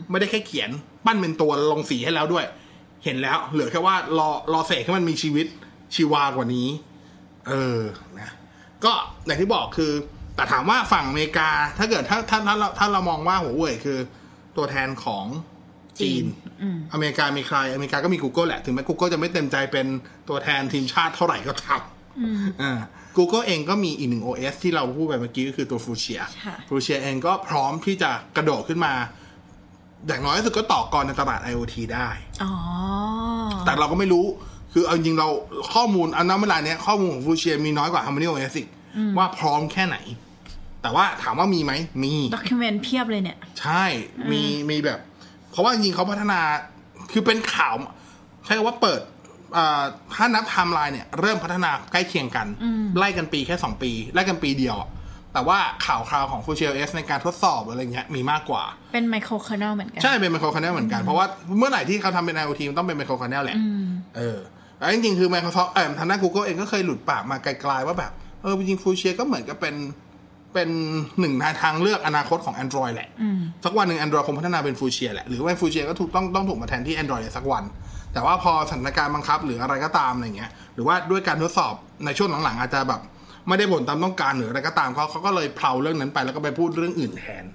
[0.09, 0.69] ไม่ได้แค่เขียน
[1.05, 2.45] ปั้นเป็นตัวลงสีให้แล้วด้วย
[3.03, 5.47] เห็นแล้ว เหลือแค่ว่ารอรอเสกให้มันมีชีวิต
[5.95, 6.67] ชีวากว่านี้
[7.47, 7.79] เออ
[8.19, 8.31] นะ
[8.83, 8.91] ก็
[9.25, 9.91] อย่างที่บอกคือ
[10.35, 13.97] แต่ถามว่าฝั่งอเมริกา ถ้าเกิดถ้าถ้าถ้าเราถ้าเรามองว่าหัวเว่ยคือ
[14.57, 15.25] ตัวแทนของ
[16.01, 16.23] จีน
[16.93, 19.85] อเมริกามีใคร อเมริกาก็มี Google แหละ ถึงแม้ Google จะไม่เต็มใจเป็น
[20.29, 22.79] ตัวแทนทีมชาติเท่าไหร่ก็ทำอ่า
[23.17, 28.93] Google เองก็มีอีกหนึ่ง OS ที่เราพูดไปเมื่อกี้ก็คือตัวฟูเชียค่ะฟูเชียเองก็พร้อมที่จะกระโดดขึ้นมา
[30.07, 32.09] อย่างน้อยที่สุดก็ต่อกรในตลาด IoT ได้
[32.43, 32.53] อ๋อ
[33.65, 34.25] แต่เราก็ไม่รู้
[34.73, 35.27] คือเอาจริงๆเรา
[35.73, 38.69] ข้อมูลอันนั้นเวลาเนี้ยข้อมูลของฟูเชียมีน้อยกว่า Harmony OS อีก
[39.17, 39.97] ว่าพร้อมแค่ไหน
[40.81, 43.83] แต่ว่าถามว่ามีไหมมีด document เพียบเลยเนี่ย ใช่
[44.31, 44.99] มีมีแบบ
[45.57, 46.39] เพราะว่าจริงๆเขาพัฒนา
[47.11, 47.75] คือเป็นข่าว
[48.45, 49.01] ใช้คำว่าเปิด
[49.57, 49.83] อ่า
[50.15, 52.47] ถ้านับไทม์ไลน์เนี่ยเริ่มพัฒนาใกล้เคียงกัน
[52.97, 54.89] ไล่กันปีแค่2ปีไล่กันปีเดียวอะ
[55.33, 60.13] แต่ว่าข่าวคราวของ f u s h i l S ในการทดสอบอะไรเงี้ยมีมากกว่า เป็นไมโครค r น e l เหมือนกัน ใช่
[60.19, 61.25] เป็นไมโคร kernel เหมือนกัน เพราะว่า
[61.57, 63.57] เมื่อไหร่ที่เขาทำเป็น IoT มันต้องเป็นไมโคร kernel แหละ
[64.17, 64.37] เออ
[64.79, 69.75] แล้วจริงๆคือ Microsoft เออทางด้าน Google เองก็เคยหลุดปากมาไกลๆว่าแบบ เออจริงๆ f u s h i l ก็เหมือนกับเป็น
[70.57, 70.69] เป็น
[71.19, 73.09] หนึ่งในทางเลือกอนาคตของ Android แหละ
[73.65, 75.77] สักวันหนึ่ง Android คงพัฒนาเป็น f u s h i l แหละ หรือว่า f u s h
[75.77, 77.63] i l ก็ถูกต้องต้องถูกมาแทนที่ Android ในสักวัน
[78.13, 81.73] แต่ว่าพอสถานการณ์บังคับหรืออะไรก็ตามอะไรเงี้ย หรือว่าด้วยการทดสอบ
[82.05, 83.01] ในช่วงหลังๆ อาจจะแบบ
[83.47, 87.45] ไม่ได้ผลตามต้องการหรืออะไรก็ตามเขาเขาก็เลยเพลาเรื่องนั้นไปแล้วก็ไปพูดเรื่องอื่นแทน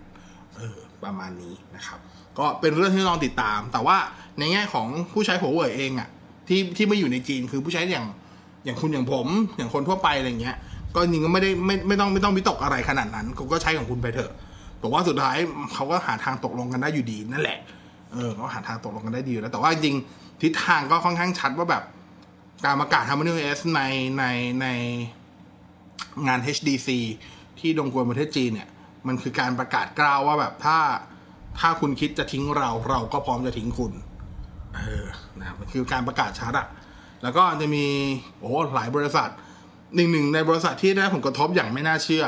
[0.56, 1.98] เออประมาณนี้นะครับ
[2.38, 3.96] ก็เป็นเรื่องที่ลองติดตาม แต่ว่า
[4.38, 6.08] ในแง่ของผู้ใช้หัวเว่ยเองอะ
[6.48, 8.06] ที่ที่ไม่อยู่ในจีนคือผู้ใช้อย่าง
[8.64, 10.56] อย่างคุณอย่างผมอย่างคนทั่วไปอะไรเงี้ย
[10.94, 14.32] ก็จริงก็ไม่ได้ไม่ไม่ต้องไม่ต้องวิตกอะไรขนาดนั้นคุณก็ใช้ของคุณไปเถอะ
[14.80, 15.36] แต่ว่าสุดท้าย
[15.74, 17.58] เขาก็หาทางตกลงกันได้อยู่ดีนั่นแหละ
[18.12, 19.96] เออเขาหาทางตกลงกันได้ดีอยู่แล้วแต่ว่าจริง
[20.42, 21.82] ทิศทางก็ค่อนข้างชัดว่าแบบ
[22.64, 23.82] การประกาศ Harmony OS ใน
[24.18, 24.24] ใน
[24.62, 24.66] ใน
[26.26, 26.88] งาน HDC
[27.58, 28.68] ที่ดงกวนประเทศจีนเนี่ย
[29.06, 30.78] มันคือการประกาศกล่าวว่าแบบถ้า
[31.60, 33.92] ถ้าคุณคิดจะทิ้งเราเราก็พร้อมจะทิ้งคุณ
[34.76, 35.06] เออ
[35.40, 36.66] นะมันคือการประกาศชัดอะ
[37.22, 37.84] แล้วก็จะมี
[38.40, 39.30] โอ้หลายบริษัท
[39.94, 42.24] หนึ่งหนึ่งในบริษัทที่ได้ผลกระทบอย่างไม่น่าเชื่อ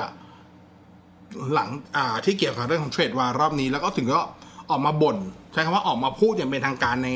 [1.55, 4.21] หลังอ่าที่เกี่ยวกับเรื่องของเทรดวารอบนี้ แล้วก็ถึงก็
[4.71, 5.17] ออกมาบ่น
[5.53, 7.09] ใช้คำว่าออกมาพูดอย่างเป็นทางการใน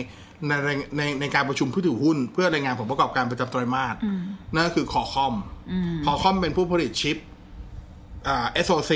[0.48, 0.52] ใน
[0.96, 3.94] ในในการประชุมผู้ถือหุ้น เพื่อรายงานผลประกอบการประจำไตรมาส
[4.54, 5.34] นั่นก็คือคอคอม
[6.04, 7.16] คอคอมเป็นผู้ผลิตชิป
[8.28, 8.92] อ่า SoC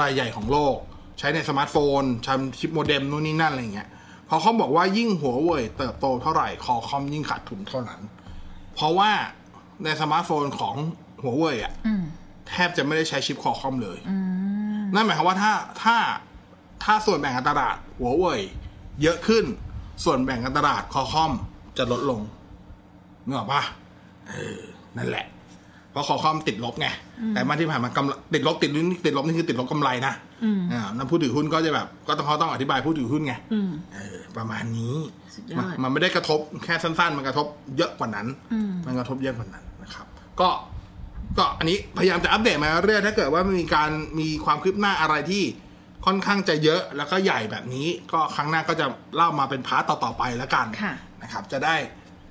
[0.00, 0.76] รายใหญ่ของโลก
[1.18, 3.88] ใช้ในสมาร์ทโฟนทำชิปโมเด็มนู่นนี่นั่นอะไรเงี้ย
[4.28, 8.00] Qualcomm บอกว่ายิ่งหัวเว่ยเติบโตเท่าไหร่ Qualcomm ยิ่งขาดทุนเท่านั้น
[8.74, 9.10] เพราะว่า
[9.82, 10.74] ในสมาร์ทโฟนของ
[11.22, 11.72] หัวเว่ยอะ
[12.48, 13.98] แทบจะไม่ได้ใช้ชิป Qualcomm เลย
[14.94, 15.96] นั่นหมายความว่าถ้าถ้า
[16.84, 18.40] ถ้าส่วนแบ่งการตลาดหัวเว่ย
[19.02, 19.44] เยอะขึ้น
[20.04, 21.32] ส่วนแบ่งการตลาด Qualcomm
[21.78, 22.20] จะลดลง
[23.26, 23.62] นึกออกปะ
[24.28, 24.58] เออ
[24.96, 25.24] นั่นแหละ
[25.90, 26.86] เพราะ Qualcomm ติดลบไง
[27.34, 30.14] แต่มาที่ผ่านมากำไรติดลบติดนี่ติดลบนี่คือติดลบกำไรนะ
[30.72, 33.34] อ่านั่นผู้ถือหุ้นก็จะแบบ ก็ต้องเขาต้องอธิบายผู้ถือหุ้นไง
[33.94, 34.96] เออประมาณนี้
[35.34, 38.26] สุดยอดมันมันไม่ได้กระทบแค่สั้น ๆ มันกระทบเยอะกว่านั้น
[38.86, 40.06] มันกระทบเยอะกว่านั้นนะครับ
[40.40, 40.50] ก็
[41.38, 45.42] ก็อันนี้พยายามจะอัปเดตมาเรื่อยถ้าเกิดว่ามันมีการมีความคืบหน้าอะไรที่
[46.06, 51.76] ค่อนข้างจะเยอะแล้วก็ใหญ่แบบนี้ ก็ครั้งหน้าก็จะเล่ามาเป็น part ต่อๆไปแล้วกันค่ะนะครับ จะได้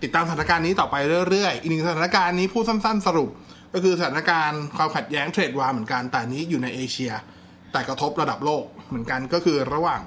[0.04, 0.96] ติดตามสถานการณ์นี้ต่อไป
[1.30, 3.30] เรื่อยๆ อีกหนึ่งสถานการณ์นี้พูดสั้น ๆ สรุป
[3.74, 7.12] ก็คือสถานการณ์ความขัดแย้งเทรดวาร์เหมือนกันแต่อันนี้อยู่ในเอเชีย
[7.74, 10.02] แต่กระทบระดับโลกเหมือนกันก็คือระหว่าง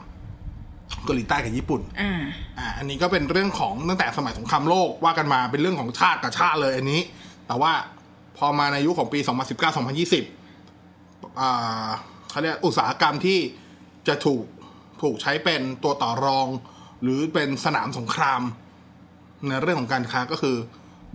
[1.05, 2.23] เกาหลีใต้กับญี่ปุ่น อ่า
[2.59, 7.01] อ่า อันนี้ก็เป็นเรื่องของตั้งแต่สมัยสงครามโลกว่ากันมาเป็นเรื่องของชาติกับชาติเลยอันนี้
[7.47, 7.73] แต่ว่า
[8.37, 9.19] พอมาในยุคของปี
[10.69, 11.89] 2019-2020 อ่า
[12.31, 13.39] เขาเรียกอุตสาหกรรมที่
[14.09, 14.45] จะถูก
[15.03, 16.49] ถูกใช้เป็นตัวต่อรอง
[17.03, 18.43] หรือเป็นสนามสงคราม
[19.49, 20.57] ในเรื่องของการค้าก็คือ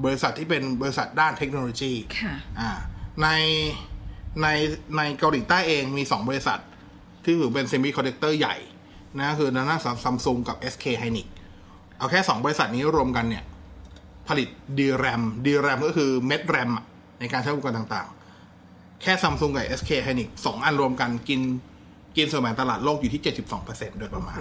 [0.04, 2.70] บริษัทที่เป็นบริษัทด้านเทคโนโลยี ค่ะ อ่า
[3.24, 3.28] ใน
[4.42, 4.48] ใน
[4.98, 6.60] ในเกาหลีใต้เองมีสองบริษัท
[7.24, 8.56] ที่ถือเป็นเซมิคอนดักเตอร์ใหญ่
[9.20, 11.28] นะคือนานาซัมซุงกับ SK Hynix
[11.98, 13.44] เอาแค่สองบริษัทนี้รวมกันเนี่ย
[14.28, 16.86] ผลิต DRAM DRAM ก็คือเม็ดแรมอะ
[17.20, 21.42] ในการใช้อุปกรณ์ต่างๆ แค่ซัมซุงกับ SK Hynix สองอันรวมกันกิน
[22.18, 23.22] กินส่วนแบ่งตลาดโลกอยู่ที่
[23.62, 24.40] 72%โดยประมาณ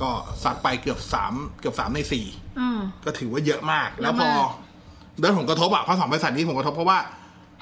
[0.00, 0.10] ก็
[0.42, 0.98] ซัดไปเกือบ
[1.30, 1.98] 3 เกือบ 3 ใน
[2.30, 4.52] 4อืมก็ถือว่าเยอะมาก แล้วพอเยอะมาก
[5.20, 6.98] เกิดผลกระทบอะเพราะสองบริษัทนี้ผลกระทบเพราะว่า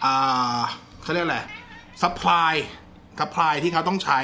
[0.05, 0.61] อ่า
[1.03, 1.39] เขาเรียกอะไร
[2.03, 4.19] supply supply ที่เขาต้องใช้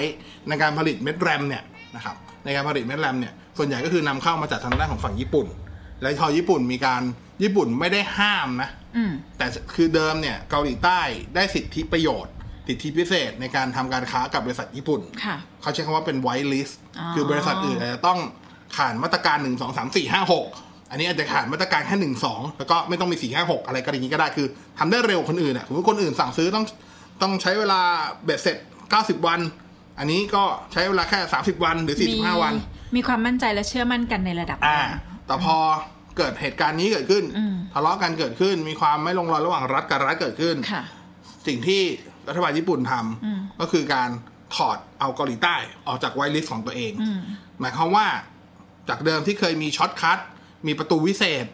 [0.48, 1.62] ในการผลิตเม็ดแรมเนี่ย
[1.96, 5.46] นะครับในการผลิตเม็ดแรมเนี่ยส่วนใหญ่ก็คือนำเข้ามาจากทางด้านของฝั่งญี่ปุ่น
[6.00, 7.02] แล้วพอญี่ปุ่นมีการ
[7.42, 11.00] ญี่ปุ่นไม่ได้ห้ามนะอืมแต่คือเดิมเนี่ยเกาหลีใต้
[11.34, 12.32] ได้สิทธิประโยชน์
[12.68, 18.18] สิทธิพิเศษในการทำการค้ากับบริษัทญี่ปุ่นค่ะเขาใช้คำว่าเป็น white list อ๋อคือบริษัทอื่นอาจจะต้อง
[18.76, 20.46] ผ่านมาตรการหนึ่งสองสามสี่ห้าหก
[20.90, 24.46] อันนี้อาจจะผ่านมาตรการแค่หนึ่งสองแล้วก็ไม่ต้องมีสี่ห้าหกอะไรก็อย่างนี้ก็ได้คือ
[24.78, 26.64] ทำได้เร็วกว่าคนอื่นอะสมมติคนอื่นสั่งซื้อต้อง
[27.22, 27.80] ต้องใช้เวลา
[28.24, 28.56] เบ็ดเสร็จ
[28.90, 29.40] เก้าสิบวัน
[29.98, 32.54] อันนี้ก็ใช้เวลาแค่สามสิบวันหรือสี่สิบห้าวัน
[32.96, 35.56] มีความมั่นใจและเชื่อมั่นกันในระดับอ่าหนึ่งแต่พอ
[36.16, 40.82] เกิดเหตุการณ์นี้เกิดขึ้นอืมทะเลาะกันเกิดขึ้น มีความไม่ลงรอยระหว่างรัฐกับรัฐเกิดขึ้นค่ะ
[41.46, 41.82] สิ่งที่
[42.28, 42.92] รัฐบาลญี่ปุ่นท
[43.24, 44.10] อืมำก็คือการ
[44.56, 47.20] ถอดเอาเกาหลีใต้ออกจาก whitelist ของตัวเองอืม
[47.60, 48.06] หมายความว่า
[48.88, 50.18] จากเดิมที่เคยมี shortcut
[50.66, 51.46] มีประตูวิเศษ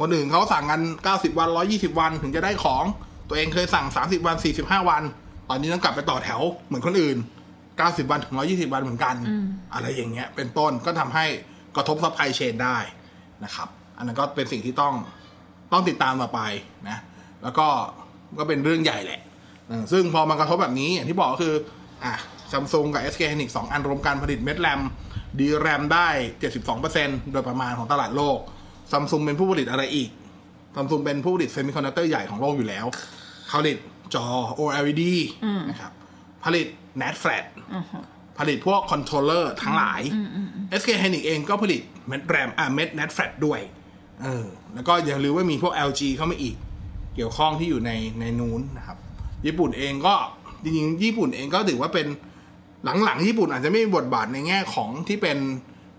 [0.00, 0.80] คนอื่นเขาสั่งกัน
[1.10, 2.84] 90 วัน 120 วันถึงจะได้ของ
[3.28, 5.02] ตัวเองเคยสั่ง 30 วัน 45 วัน
[5.48, 7.16] ตอนนี้ต้องกลับไปต่อแถวเหมือนคนอื่น
[7.64, 9.30] 90 วันถึง 120 วันเหมือนกันอ
[9.74, 11.26] อะไรอย่างเงี้ย เป็นต้นก็ทำให้
[11.76, 12.76] กระทบ supply chain ได้
[13.44, 14.94] นะครับ อันนั้นก็เป็นสิ่งที่ต้อง
[15.72, 16.40] ต้องติดตามต่อไป
[16.88, 16.98] นะ
[17.42, 17.66] แล้วก็
[18.38, 19.20] ก็เป็นเรื่องใหญ่แหละ
[19.92, 21.54] ซึ่งพอมันกระทบแบบนี้อย่างที่บอกก็คือ
[22.04, 22.14] อะ
[22.52, 24.80] ซัมซุงกับ SK Hynix สองอันรวมการผลิตเม็ด RAM
[25.38, 26.08] DRAM ได้
[26.70, 28.38] 72%โดยประมาณของตลาดโลก
[28.92, 30.10] ซัมซุงเป็นผู้ผลิตอะไรอีก
[30.74, 32.86] ซัมซุงเป็นผู้ผลิต semiconductor ใหญ่ของโลกอยู่แล้ว
[33.52, 33.76] ผลิต
[34.14, 34.26] จอ
[34.58, 35.04] OLED
[35.44, 35.92] อืมนะครับ
[36.44, 36.66] ผลิต
[37.00, 37.98] NAND flash อือฮึ
[38.38, 43.60] ผลิตพวก controller ทั้งหลายอืมอืมอืม SK Hynix เองก็ผลิตเม็ดแรมอ่าเม็ด NAND flash ด้วย
[44.22, 46.56] เออ แล้วก็อย่าลืมว่ามีพวก LG เข้ามาอีก
[47.14, 48.98] เกี่ยวข้องที่อยู่ในในนู้นนะครับ
[49.46, 50.14] ญี่ปุ่นเองก็
[50.62, 52.06] จริงๆ ญี่ปุ่นเองก็ถือว่าเป็น
[53.04, 55.38] หลังๆ ญี่ปุ่นอาจจะไม่มีบทบาทในแง่ของที่เป็น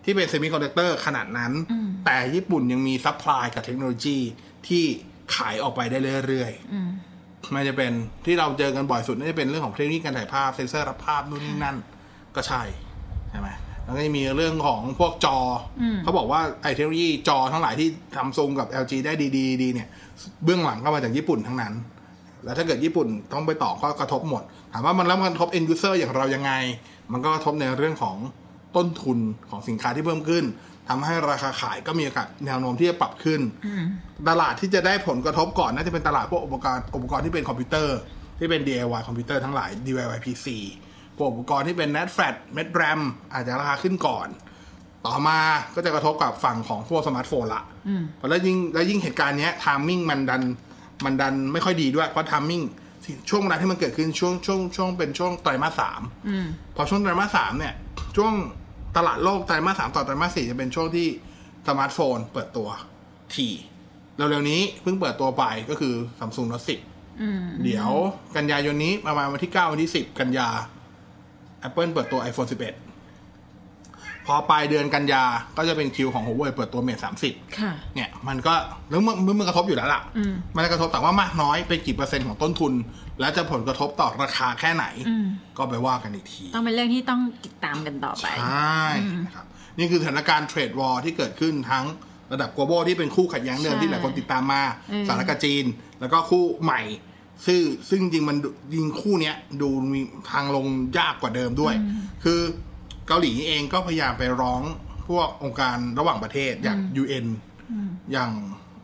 [0.06, 4.18] ที่เป็น semiconductor ขนาดนั้นอืมแต่ญี่ปุ่นยังมี supply กับเทคโนโลยี
[4.68, 4.84] ที่
[5.36, 5.98] ขายออกไปได้
[6.28, 6.90] เรื่อยๆอืม
[7.52, 7.92] ไมันจะเป็น
[8.26, 11.78] ที่เราเจอกันบ่อยสุดน่าจะเป็นเรื่องของเทคโนโลยีการถ่ายภาพเซนเซอร์รับภาพนู่นนี่นั่น
[12.36, 12.62] ก็ใช่
[13.30, 13.50] ใช่ไหม
[13.84, 15.38] แล้วก็จะมีเรื่องของพวกจอ
[15.82, 19.88] อมเขาบอกว่าไอเทคโนโลยีจอทั้งหลายที่ทำซุงกับ LG ได้ดีๆดีเนี่ย
[20.44, 21.74] เบื้องหลังก็มาจากญี่ปุ่นทั้งนั้น
[22.44, 26.52] แล้วถ้าเกิดญี่ปุ่นต้องไปต่อก็กระทบหมด ถามว่ามันแล้วมันกระทบ end user อย่างเรายังไง
[27.12, 28.18] มันก็กระทบในเรื่องของ
[28.76, 30.44] ต้นทุนของสินค้าที่เพิ่มขึ้น
[30.90, 33.86] ทำให้ราคาขายก็มีโอกาสแนวโน้มที่จะปรับขึ้นอืม
[34.30, 37.98] ตลาดที่จะได้ผลกระทบก่อนน่าจะเป็นตลาดพวกอุปกรณ์อุปกรณ์ที่เป็นคอมพิวเตอร์
[38.40, 40.48] ที่เป็น DIY คอมพิวเตอร์ทั้งหลาย DIY PC
[41.18, 43.02] พวกอุปกรณ์ที่เป็น NAND flash เม็ด RAM
[43.34, 44.28] อาจจะราคาขึ้นก่อน
[45.06, 45.40] ต่อมา
[45.76, 50.42] ก็จะกระทบกับฝั่งของพวกสมาร์ทโฟนละอืมแล้วยิ่งแล้วยิ่งเหตุการณ์เนี้ย timing มันดัน
[51.06, 52.62] มันดันไม่ค่อยดีด้วยเพราะ timing
[53.30, 57.74] ช่วงเวลาที่มันเกิดขึ้นช่วงช่วงช่วงเป็นช่วงไตรมาสสามอืมพอช่วงไตรมาสสามเนี่ย
[58.18, 58.34] ช่วง
[58.98, 61.08] ตลาดโลกไตรมาสสามต่อไตรมาสสี่จะเป็นช่วงที่
[61.68, 62.70] สมาร์ทโฟนเปิดตัว
[63.36, 63.48] ที
[64.16, 67.92] เร็วๆนี้เพิ่งเปิดตัวไปก็คือ Samsung Note 10อืมเดี๋ยว
[68.36, 70.48] กันยายนนี้ประมาณวันที่9วันที่10กันยา
[71.68, 75.24] Apple เปิดตัว iPhone 11 พอปลายเดือนกันยา
[75.58, 78.54] ก็จะเป็นคิวของ Huawei เปิดตัว Mate 30ค่ะเนี่ย มันก็
[78.90, 82.74] แล้วมันมันมันกระทบอยู่แล้วล่ะอืมมันจะกระทบแต่ว่ามากน้อยเป็นกี่เปอร์เซ็นต์ของต้นทุน
[83.20, 85.26] และจะผลกระทบต่อราคาแค่ไหนอืม
[85.58, 88.82] ก็ไปว่ากันอีกที ต้องเป็นเรื่องที่ต้องติดตามกันต่อไป ใช่
[89.26, 89.46] นะครับ
[89.78, 91.86] นี่คือสถานการณ์เทรดวอร์ที่เกิดขึ้นทั้ง
[92.34, 95.66] ระดับ global ที่เป็นคู่ขัดแย้งเดิมใช่ที่หลายคนติดตามมาเออสหรัฐกับจีน
[96.00, 96.82] แล้วก็คู่ใหม่
[97.46, 101.76] ซึ่งซึ่งจริงมันดูยิงคู่เนี้ยดูมีทางลงยากกว่าเดิมด้วย
[102.24, 102.40] คือ
[103.08, 104.62] เกาหลีเองก็พยายามไปร้อง
[105.08, 107.26] พวกองค์การระหว่างประเทศอย่าง UN
[108.12, 108.32] อย่าง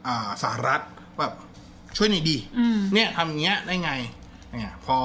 [0.08, 0.82] อ่าสหรัฐ
[1.20, 1.34] แบบ
[1.98, 3.92] ช่วยหน่อยดีอืมเนี่ยทำอย่างเงี้ยได้ไง
[4.58, 4.98] เนี่ยพอ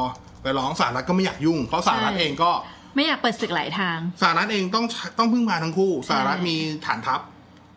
[0.43, 2.51] ไปร้องสหรัฐก็ไม่อยากยุ่ง เพราะสหรัฐใช่เองก็
[2.95, 4.85] ไม่อยากเปิดศึกหลายทางสหรัฐเองต้อง
[5.19, 7.21] ต้องพึ่งพาทั้งคู่สหรัฐใช่มีฐานทัพ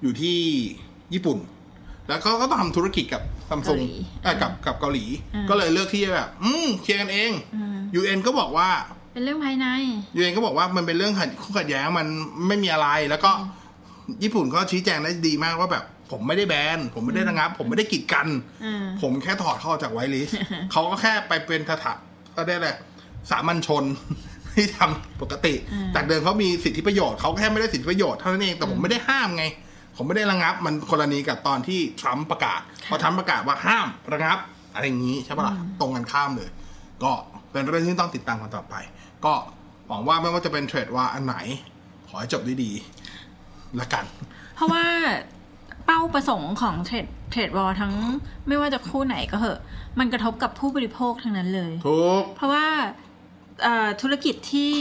[0.02, 0.38] อยู่ที่
[1.14, 1.38] ญี่ปุ่น
[2.08, 3.94] แล้วก็ก็ต้องทำธุรกิจกับซัมซุงเกาหลี
[4.42, 8.70] กับกับเกาหลีอืมก็เลยเลือกที่จะแบบ อืมเคลียร์กันเองอืม UN ก็บอกว่า
[9.14, 9.68] เป็นเรื่องภายใน
[10.18, 12.08] UN ก็บอกว่ามันเป็นเรื่องขัดคู่ขัดแย้งมัน
[12.48, 13.32] ไม่มีอะไร แล้วก็
[14.24, 18.28] ญี่ปุ่นก็ชี้แจงได้ดีมากว่าแบบ ผมไม่ได้แบน ผมไม่ได้ระงับ ผมไม่ได้กีดกัน
[18.64, 20.30] อืมผมแค่ถอดเข้าจากไวลิส
[20.72, 21.94] เขาก็แค่ไปเป็นทถา
[22.36, 22.76] ก็ได้เลย
[23.30, 23.84] สามัญชน
[24.56, 29.46] ที่ทำปกติอืมจากเดิมเขามีสิทธิประโยชน์เขาแค่ไม่ได้สิทธิประโยชน์เท่านั้นเอง แต่ผมไม่ได้ห้ามไง
[29.96, 34.38] ผมไม่ได้ระงับ มันกรณีกับตอนที่ทรัมป์ประกาศพอทรัมป์ประกาศว่าห้ามระงับ
[34.74, 36.50] อะไรอย่างนี้ใช่ปะล่ะ ตรงกันข้ามเลย
[37.04, 37.12] ก็
[37.52, 38.76] เป็นเรื่องที่ต้องติดตามกันต่อไป
[39.26, 39.34] ก็
[39.88, 41.36] หวังว่าไม่ว่าจะเป็นเทรดว่าอันไหน
[42.08, 42.72] ขอให้จบด้วยดี
[43.80, 44.06] ละกัน
[44.56, 44.86] เพราะว่า
[45.88, 47.94] เป้าประสงค์ของเทรดเทรดวอลทั้ง
[48.48, 49.60] ไม่ว่าจะคู่ไหนก็เหอะ
[50.00, 52.66] มันกระทบกับผู้บริโภคทั้งนั้นเลยทุกเพราะว่า
[53.64, 54.74] เอ่อธุรกิจที่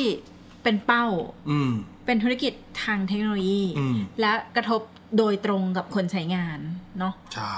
[0.62, 1.06] เป็นเป้า
[1.50, 1.72] อืม
[2.06, 2.52] เป็นธุรกิจ
[2.84, 4.80] ทางเทคโนโลยีอืมและกระทบ
[5.18, 6.58] โดยตรงกับคนใช้งาน
[6.98, 7.56] เนาะใช่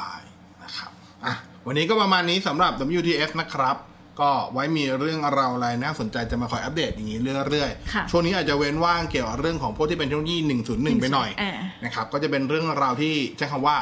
[0.63, 0.91] นะครับ
[1.25, 1.35] อะ
[1.67, 3.77] วันนี้ก็ประมาณนี้สำหรับ WTF นะครับ
[4.21, 7.19] ก็ไว้มีเรื่องราวอะไรน่าสนใจจะมาคอยอัปเดตอย่างนี้
[7.51, 10.37] เรื่อยค่ะๆช่วงนี้อาจจะเว้นว่างเกี่ยวกับเรื่องของพวกที่เป็นเทคโนโลยี
[10.69, 11.53] 101 ไปหน่อยอ่า
[11.85, 13.77] นะครับ ก็จะเป็นเรื่องราวที่ใช้คำว่า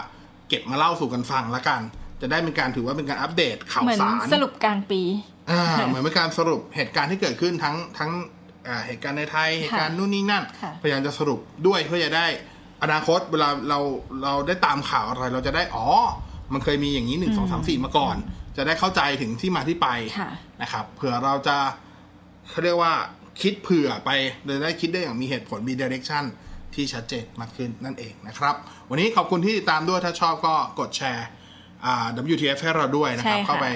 [0.48, 1.80] เก็บมาเล่าสู่กันฟังละกัน
[2.20, 5.00] จะได้เป็นการถือว่าเป็นการอัปเดตข่าวเหมือนสารสรุปกลางปี
[5.50, 8.10] อ่าเหมือนเป็นการสรุปเหตุการณ์ที่เกิดขึ้นทั้งทั้ง
[8.68, 12.26] อ่าเหตุการณ์ในไทยเหตุการณ์นู่นนี่นั่นค่ะพยายามจะสรุปด้วยเพื่อจะได้
[12.82, 13.78] อนาคตเวลาเรา
[14.22, 15.86] เราได้ตามข่าวอะไรเราจะได้อ๋อ
[16.52, 18.16] มันเคยมีอย่างนี้หนึ่งสองสามสี่มาก่อน
[18.56, 19.88] จะได้เข้าใจถึงที่มาที่ไป
[20.18, 20.30] ค่ะ
[20.62, 21.56] นะครับ เผื่อเราจะ
[22.48, 22.94] เขาเรียกว่า
[23.40, 24.10] คิดเผื่อไป
[24.48, 26.24] จะได้คิดได้อย่างมีเหตุผลมี direction
[26.74, 28.54] ที่ชัดเจนมากขึ้นนั่นเองนะครับ
[28.90, 31.26] วันนี้ขอบคุณที่ติดตามด้วยถ้าชอบก็กดแชร์
[31.84, 33.66] อ่า WTF ให้เราด้วยนะครับใช่ค่ะเข้าไป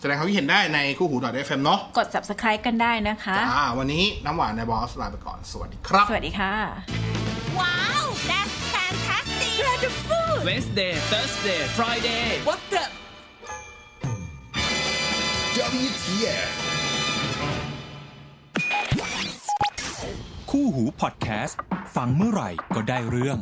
[0.00, 6.52] แสดงความคิดเห็นได้ในคู่หู .fm เนาะกด subscribe กันได้นะคะอ่าวันนี้น้ำหวานในบอสลาไปก่อน สวัสดีครับ สวัสดีค่ะ
[7.60, 9.54] Wow, that's fantastic!
[9.68, 10.30] Wonderful!
[10.48, 12.26] Wednesday, Thursday, Friday.
[12.48, 12.93] What the?
[15.56, 16.50] WTF
[20.50, 21.58] คู่หูพอดแคสต์
[21.96, 23.38] ฟังเมื่อไหร่ก็ได้เรื่อง